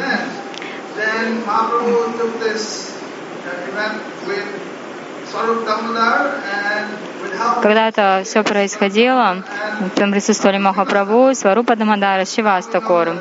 когда 7.62 7.88
это 7.88 8.22
все 8.24 8.42
происходило, 8.42 9.42
там 9.94 10.12
присутствовали 10.12 10.58
Махапрабху, 10.58 11.35
Сварупа 11.35 11.76
Дамадара, 11.76 12.24
Шивастакур. 12.24 13.16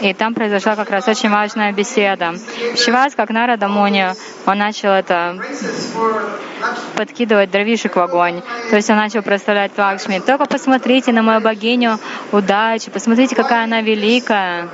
И 0.00 0.12
там 0.14 0.34
произошла 0.34 0.76
как 0.76 0.90
раз 0.90 1.08
очень 1.08 1.30
важная 1.30 1.72
беседа. 1.72 2.34
Шивас, 2.76 3.14
как 3.14 3.30
Нарада 3.30 3.68
Муни, 3.68 4.06
он 4.46 4.58
начал 4.58 4.90
это 4.90 5.38
подкидывать 6.96 7.50
дровишек 7.50 7.96
в 7.96 8.00
огонь. 8.00 8.42
То 8.70 8.76
есть 8.76 8.90
он 8.90 8.96
начал 8.96 9.22
проставлять 9.22 9.72
Лакшми. 9.76 10.18
Только 10.18 10.46
посмотрите 10.46 11.12
на 11.12 11.22
мою 11.22 11.40
богиню 11.40 11.98
удачи, 12.32 12.90
посмотрите, 12.90 13.34
какая 13.34 13.64
она 13.64 13.80
великая. 13.80 14.68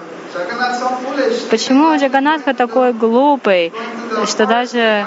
Почему 1.50 1.94
Джаганатха 1.96 2.54
такой 2.54 2.92
глупый, 2.92 3.72
что 4.26 4.46
даже 4.46 5.06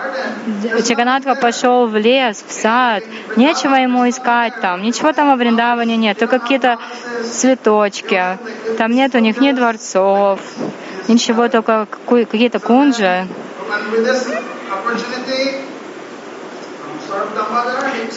Джаганатха 0.81 1.35
пошел 1.35 1.87
в 1.87 1.95
лес, 1.95 2.43
в 2.47 2.51
сад, 2.51 3.03
нечего 3.35 3.75
ему 3.75 4.07
искать 4.07 4.53
там, 4.61 4.83
ничего 4.83 5.13
там 5.13 5.29
во 5.29 5.35
Вриндаване 5.35 5.97
нет, 5.97 6.19
только 6.19 6.39
какие-то 6.39 6.77
цветочки, 7.23 8.37
там 8.77 8.91
нет 8.91 9.15
у 9.15 9.19
них 9.19 9.39
ни 9.39 9.51
дворцов, 9.51 10.39
ничего, 11.07 11.47
только 11.49 11.87
какие-то 12.07 12.59
кунжи. 12.59 13.27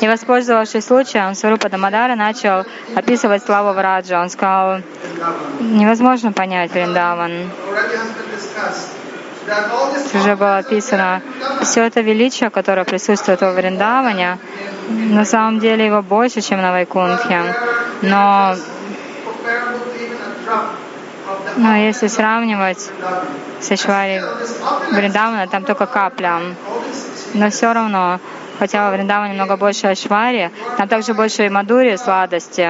И 0.01 0.09
воспользовавшись 0.09 0.87
случаем, 0.87 1.35
Сварупа 1.35 1.69
Дамадара 1.69 2.15
начал 2.15 2.65
описывать 2.95 3.45
славу 3.45 3.73
Враджа. 3.73 4.21
Он 4.21 4.31
сказал, 4.31 4.81
невозможно 5.61 6.33
понять 6.33 6.73
Вриндаван. 6.73 7.51
Уже 10.15 10.37
было 10.37 10.59
описано, 10.59 11.23
все 11.63 11.85
это 11.85 12.01
величие, 12.01 12.51
которое 12.51 12.85
присутствует 12.85 13.41
во 13.41 13.53
Вриндаване, 13.53 14.39
на 14.89 15.25
самом 15.25 15.59
деле 15.59 15.87
его 15.87 16.03
больше, 16.03 16.41
чем 16.41 16.61
на 16.61 16.73
Вайкунтхе. 16.73 17.55
Но, 18.03 18.55
но 21.57 21.77
если 21.77 22.09
сравнивать 22.09 22.91
с 23.61 23.73
Ишвари 23.73 24.23
Вриндавана, 24.93 25.47
там 25.47 25.65
только 25.65 25.87
капля. 25.87 26.41
Но 27.35 27.51
все 27.51 27.73
равно, 27.73 28.21
хотя 28.59 28.85
во 28.85 28.97
Вриндаване 28.97 29.35
много 29.35 29.57
больше 29.57 29.87
Ашвари, 29.87 30.51
там 30.77 30.89
также 30.89 31.15
больше 31.15 31.47
и 31.47 31.49
Мадури, 31.49 31.97
сладости. 31.97 32.69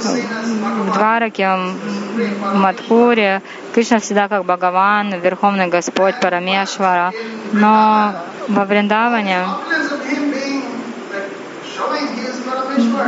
В. 0.00 0.92
Двараке, 0.92 1.48
в 1.48 2.54
Мадхуре, 2.54 3.42
Кришна 3.74 3.98
всегда 3.98 4.28
как 4.28 4.44
Бхагаван, 4.44 5.20
Верховный 5.20 5.68
Господь, 5.68 6.18
Парамешвара. 6.20 7.12
Но 7.52 8.12
во 8.48 8.64
Вриндаване, 8.64 9.44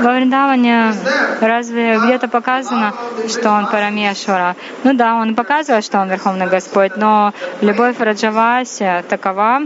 во 0.02 0.12
Вриндаване 0.12 0.94
разве 1.40 1.98
где-то 1.98 2.28
показано, 2.28 2.94
что 3.28 3.50
он 3.50 3.66
Парамешвара? 3.66 4.56
Ну 4.85 4.92
да, 4.94 5.16
он 5.16 5.35
показывает, 5.35 5.85
что 5.85 5.98
он 5.98 6.09
Верховный 6.09 6.46
Господь, 6.46 6.96
но 6.96 7.33
любовь 7.61 7.98
Раджаваси 7.98 9.04
такова, 9.09 9.62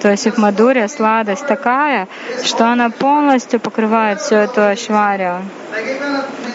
то 0.00 0.10
есть 0.10 0.26
их 0.26 0.38
Мадурия, 0.38 0.88
сладость 0.88 1.46
такая, 1.46 2.08
что 2.44 2.66
она 2.66 2.90
полностью 2.90 3.58
покрывает 3.58 4.20
всю 4.20 4.36
эту 4.36 4.62
Ашварию. 4.62 5.42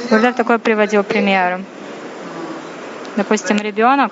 Гурдев 0.09 0.35
такой 0.35 0.59
приводил 0.59 1.03
пример. 1.03 1.61
Допустим, 3.15 3.57
ребенок, 3.57 4.11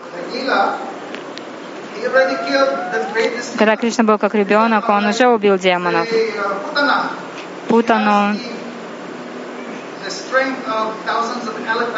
когда 3.57 3.75
Кришна 3.77 4.03
был 4.03 4.17
как 4.17 4.35
ребенок, 4.35 4.89
он 4.89 5.05
уже 5.05 5.27
убил 5.27 5.57
демонов. 5.57 6.07
Путану, 7.67 8.35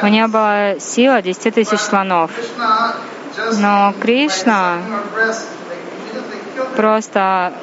у 0.01 0.07
нее 0.07 0.27
была 0.27 0.79
сила 0.79 1.21
10 1.21 1.55
тысяч 1.55 1.79
слонов. 1.79 2.31
Но 3.53 3.93
Кришна 3.99 4.77
просто 6.75 7.53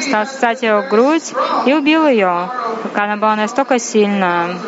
стал 0.00 0.26
ссать 0.26 0.62
ее 0.62 0.86
грудь 0.90 1.32
и 1.66 1.74
убил 1.74 2.06
ее, 2.06 2.50
пока 2.82 3.04
она 3.04 3.16
была 3.16 3.36
настолько 3.36 3.74
from 3.74 4.58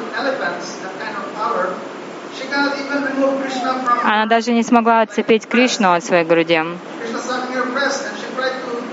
Она 4.04 4.26
даже 4.26 4.52
не 4.52 4.62
смогла 4.62 5.00
отцепить 5.02 5.48
Кришну 5.48 5.92
от 5.92 6.04
своей 6.04 6.24
груди. 6.24 6.62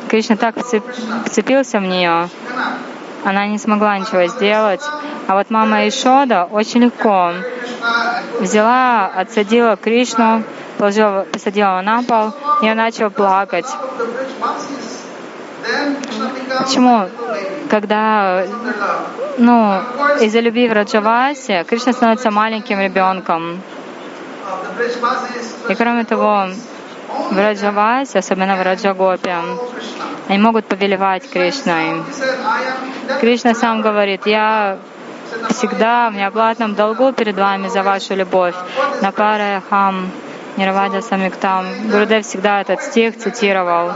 Кришна 0.10 0.36
так 0.36 0.58
вцеп- 0.58 1.26
вцепился 1.26 1.80
в 1.80 1.84
нее, 1.84 2.30
она 3.24 3.48
не 3.48 3.58
смогла 3.58 3.98
ничего 3.98 4.28
сделать. 4.28 4.82
А 5.28 5.36
вот 5.36 5.50
мама 5.50 5.88
Ишода 5.88 6.46
очень 6.46 6.82
легко 6.84 7.34
взяла, 8.40 9.08
отсадила 9.08 9.76
Кришну, 9.76 10.44
положила, 10.78 11.26
посадила 11.32 11.82
на 11.82 12.04
пол, 12.04 12.32
и 12.62 12.70
он 12.70 12.78
начал 12.78 13.10
плакать. 13.10 13.68
Почему? 16.60 17.08
Когда, 17.70 18.46
ну, 19.38 19.80
из-за 20.20 20.40
любви 20.42 20.68
в 20.68 20.74
Раджавасе 20.74 21.64
Кришна 21.64 21.94
становится 21.94 22.32
маленьким 22.32 22.80
ребенком. 22.80 23.62
И 25.70 25.76
кроме 25.76 26.04
того, 26.04 26.48
в 27.32 27.38
Раджавасе, 27.38 28.20
особенно 28.20 28.56
в 28.56 28.62
Раджагопе, 28.62 29.38
они 30.28 30.38
могут 30.38 30.66
повелевать 30.66 31.30
Кришной. 31.30 32.04
Кришна 33.22 33.54
сам 33.54 33.82
говорит, 33.82 34.26
я 34.26 34.78
всегда 35.50 36.10
в 36.10 36.16
неоплатном 36.16 36.76
долгу 36.76 37.12
перед 37.14 37.38
вами 37.38 37.68
за 37.68 37.84
вашу 37.84 38.16
любовь. 38.16 38.56
На 39.02 39.12
паре 39.12 39.62
хам, 39.70 40.12
Нирваджа 40.58 41.02
Самиктам. 41.02 41.66
Гурудев 41.90 42.26
всегда 42.26 42.62
этот 42.62 42.82
стих 42.82 43.18
цитировал. 43.18 43.92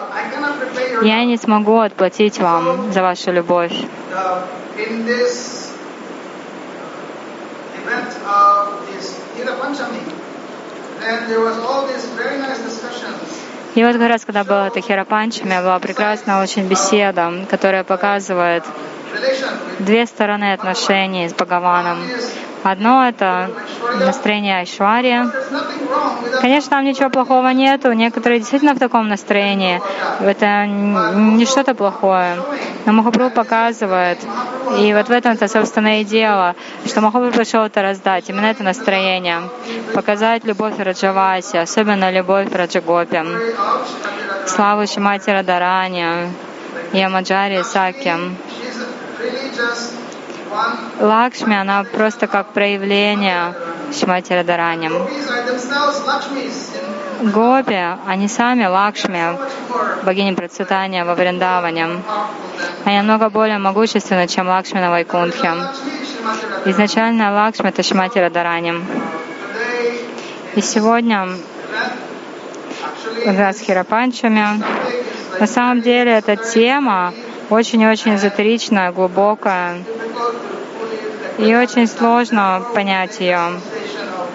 Я 1.04 1.24
не 1.26 1.38
смогу 1.38 1.80
отплатить 1.80 2.40
вам 2.40 2.92
за 2.92 3.02
вашу 3.02 3.32
любовь. 3.32 3.74
И 13.76 13.84
вот 13.84 13.94
как 13.94 14.10
раз, 14.10 14.26
когда 14.26 14.44
была 14.44 14.68
эта 14.68 14.82
Хирапанчами, 14.82 15.62
была 15.62 15.78
прекрасная 15.80 16.42
очень 16.42 16.68
беседа, 16.68 17.32
которая 17.50 17.84
показывает 17.84 18.64
две 19.80 20.08
стороны 20.08 20.54
отношений 20.54 21.30
с 21.30 21.34
Бхагаваном. 21.34 22.00
Одно— 22.72 23.08
это 23.10 23.50
настроение 24.00 24.64
with 24.64 25.32
Конечно, 26.42 26.70
там 26.70 26.84
ничего 26.84 27.10
плохого 27.10 27.48
нету. 27.50 27.94
Некоторые 27.94 28.40
действительно 28.40 28.74
в 28.74 28.80
таком 28.80 29.08
настроении. 29.08 29.82
Это 30.20 30.66
не 30.66 31.46
что-то 31.46 31.74
плохое. 31.74 32.36
Но 32.86 32.92
Махапрабху 32.94 33.36
показывает. 33.36 34.20
И 34.80 34.94
вот 34.94 35.08
в 35.08 35.12
этом-то, 35.12 35.48
собственно, 35.48 36.02
и 36.02 36.04
дело, 36.04 36.56
что 36.86 37.02
Махапрабху 37.02 37.38
пришел 37.38 37.64
это 37.64 37.82
раздать. 37.82 38.30
Именно 38.30 38.48
это 38.48 38.64
настроение. 38.64 39.42
Показать 39.94 40.44
любовь 40.44 40.74
Раджаваси, 40.78 41.58
особенно 41.58 42.12
любовь 42.12 42.52
Раджагопи. 42.54 43.24
Славу 44.46 44.88
Шимати 44.88 45.30
Радарани, 45.30 46.32
Ямаджари 46.94 47.64
Сакям. 47.64 48.36
Лакшми, 51.00 51.56
она 51.56 51.84
просто 51.84 52.28
как 52.28 52.48
проявление 52.48 53.54
Шимати 53.92 54.34
Радараням. 54.34 54.94
Гопи, 57.22 57.98
они 58.06 58.28
сами 58.28 58.66
Лакшми, 58.66 59.38
богини 60.04 60.36
процветания 60.36 61.04
во 61.04 61.16
Вриндаване. 61.16 62.02
Они 62.86 62.98
намного 62.98 63.30
более 63.30 63.58
могущественны, 63.58 64.28
чем 64.28 64.48
Лакшми 64.48 64.80
на 64.80 64.92
Вайкунтхе. 64.92 65.52
Изначально 66.66 67.34
Лакшми— 67.34 67.70
это 67.70 67.84
Шимати 67.84 68.20
Радараням. 68.20 68.86
И 70.56 70.62
сегодня 70.62 71.28
Радхира 73.26 73.84
Панчами. 73.84 74.64
На 75.40 75.48
самом 75.48 75.82
деле 75.82 76.14
эта 76.14 76.36
тема 76.36 77.14
очень-очень 77.50 78.16
эзотеричная, 78.16 78.92
глубокая, 78.92 79.78
и 81.38 81.56
очень 81.56 81.88
сложно 81.88 82.64
понять 82.74 83.20
ее. 83.20 83.40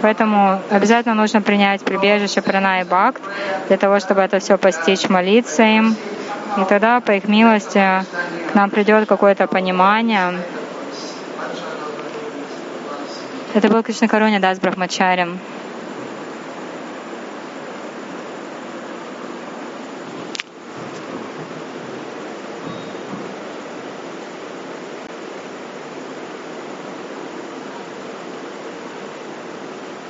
Поэтому 0.00 0.60
обязательно 0.70 1.14
нужно 1.14 1.42
принять 1.42 1.82
прибежище 1.82 2.42
Пранай 2.42 2.84
Бхакт 2.84 3.22
для 3.68 3.76
того, 3.76 4.00
чтобы 4.00 4.20
это 4.20 4.40
все 4.40 4.58
постичь, 4.58 5.08
молиться 5.08 5.62
им. 5.62 5.96
И 6.58 6.64
тогда, 6.64 7.00
по 7.00 7.12
их 7.12 7.28
милости, 7.28 8.04
к 8.50 8.54
нам 8.54 8.70
придет 8.70 9.08
какое-то 9.08 9.46
понимание. 9.46 10.38
Это 13.54 13.68
был 13.68 13.82
Кришна 13.82 14.08
Каруня 14.08 14.40
Дас 14.40 14.58
Брахмачарем. 14.58 15.38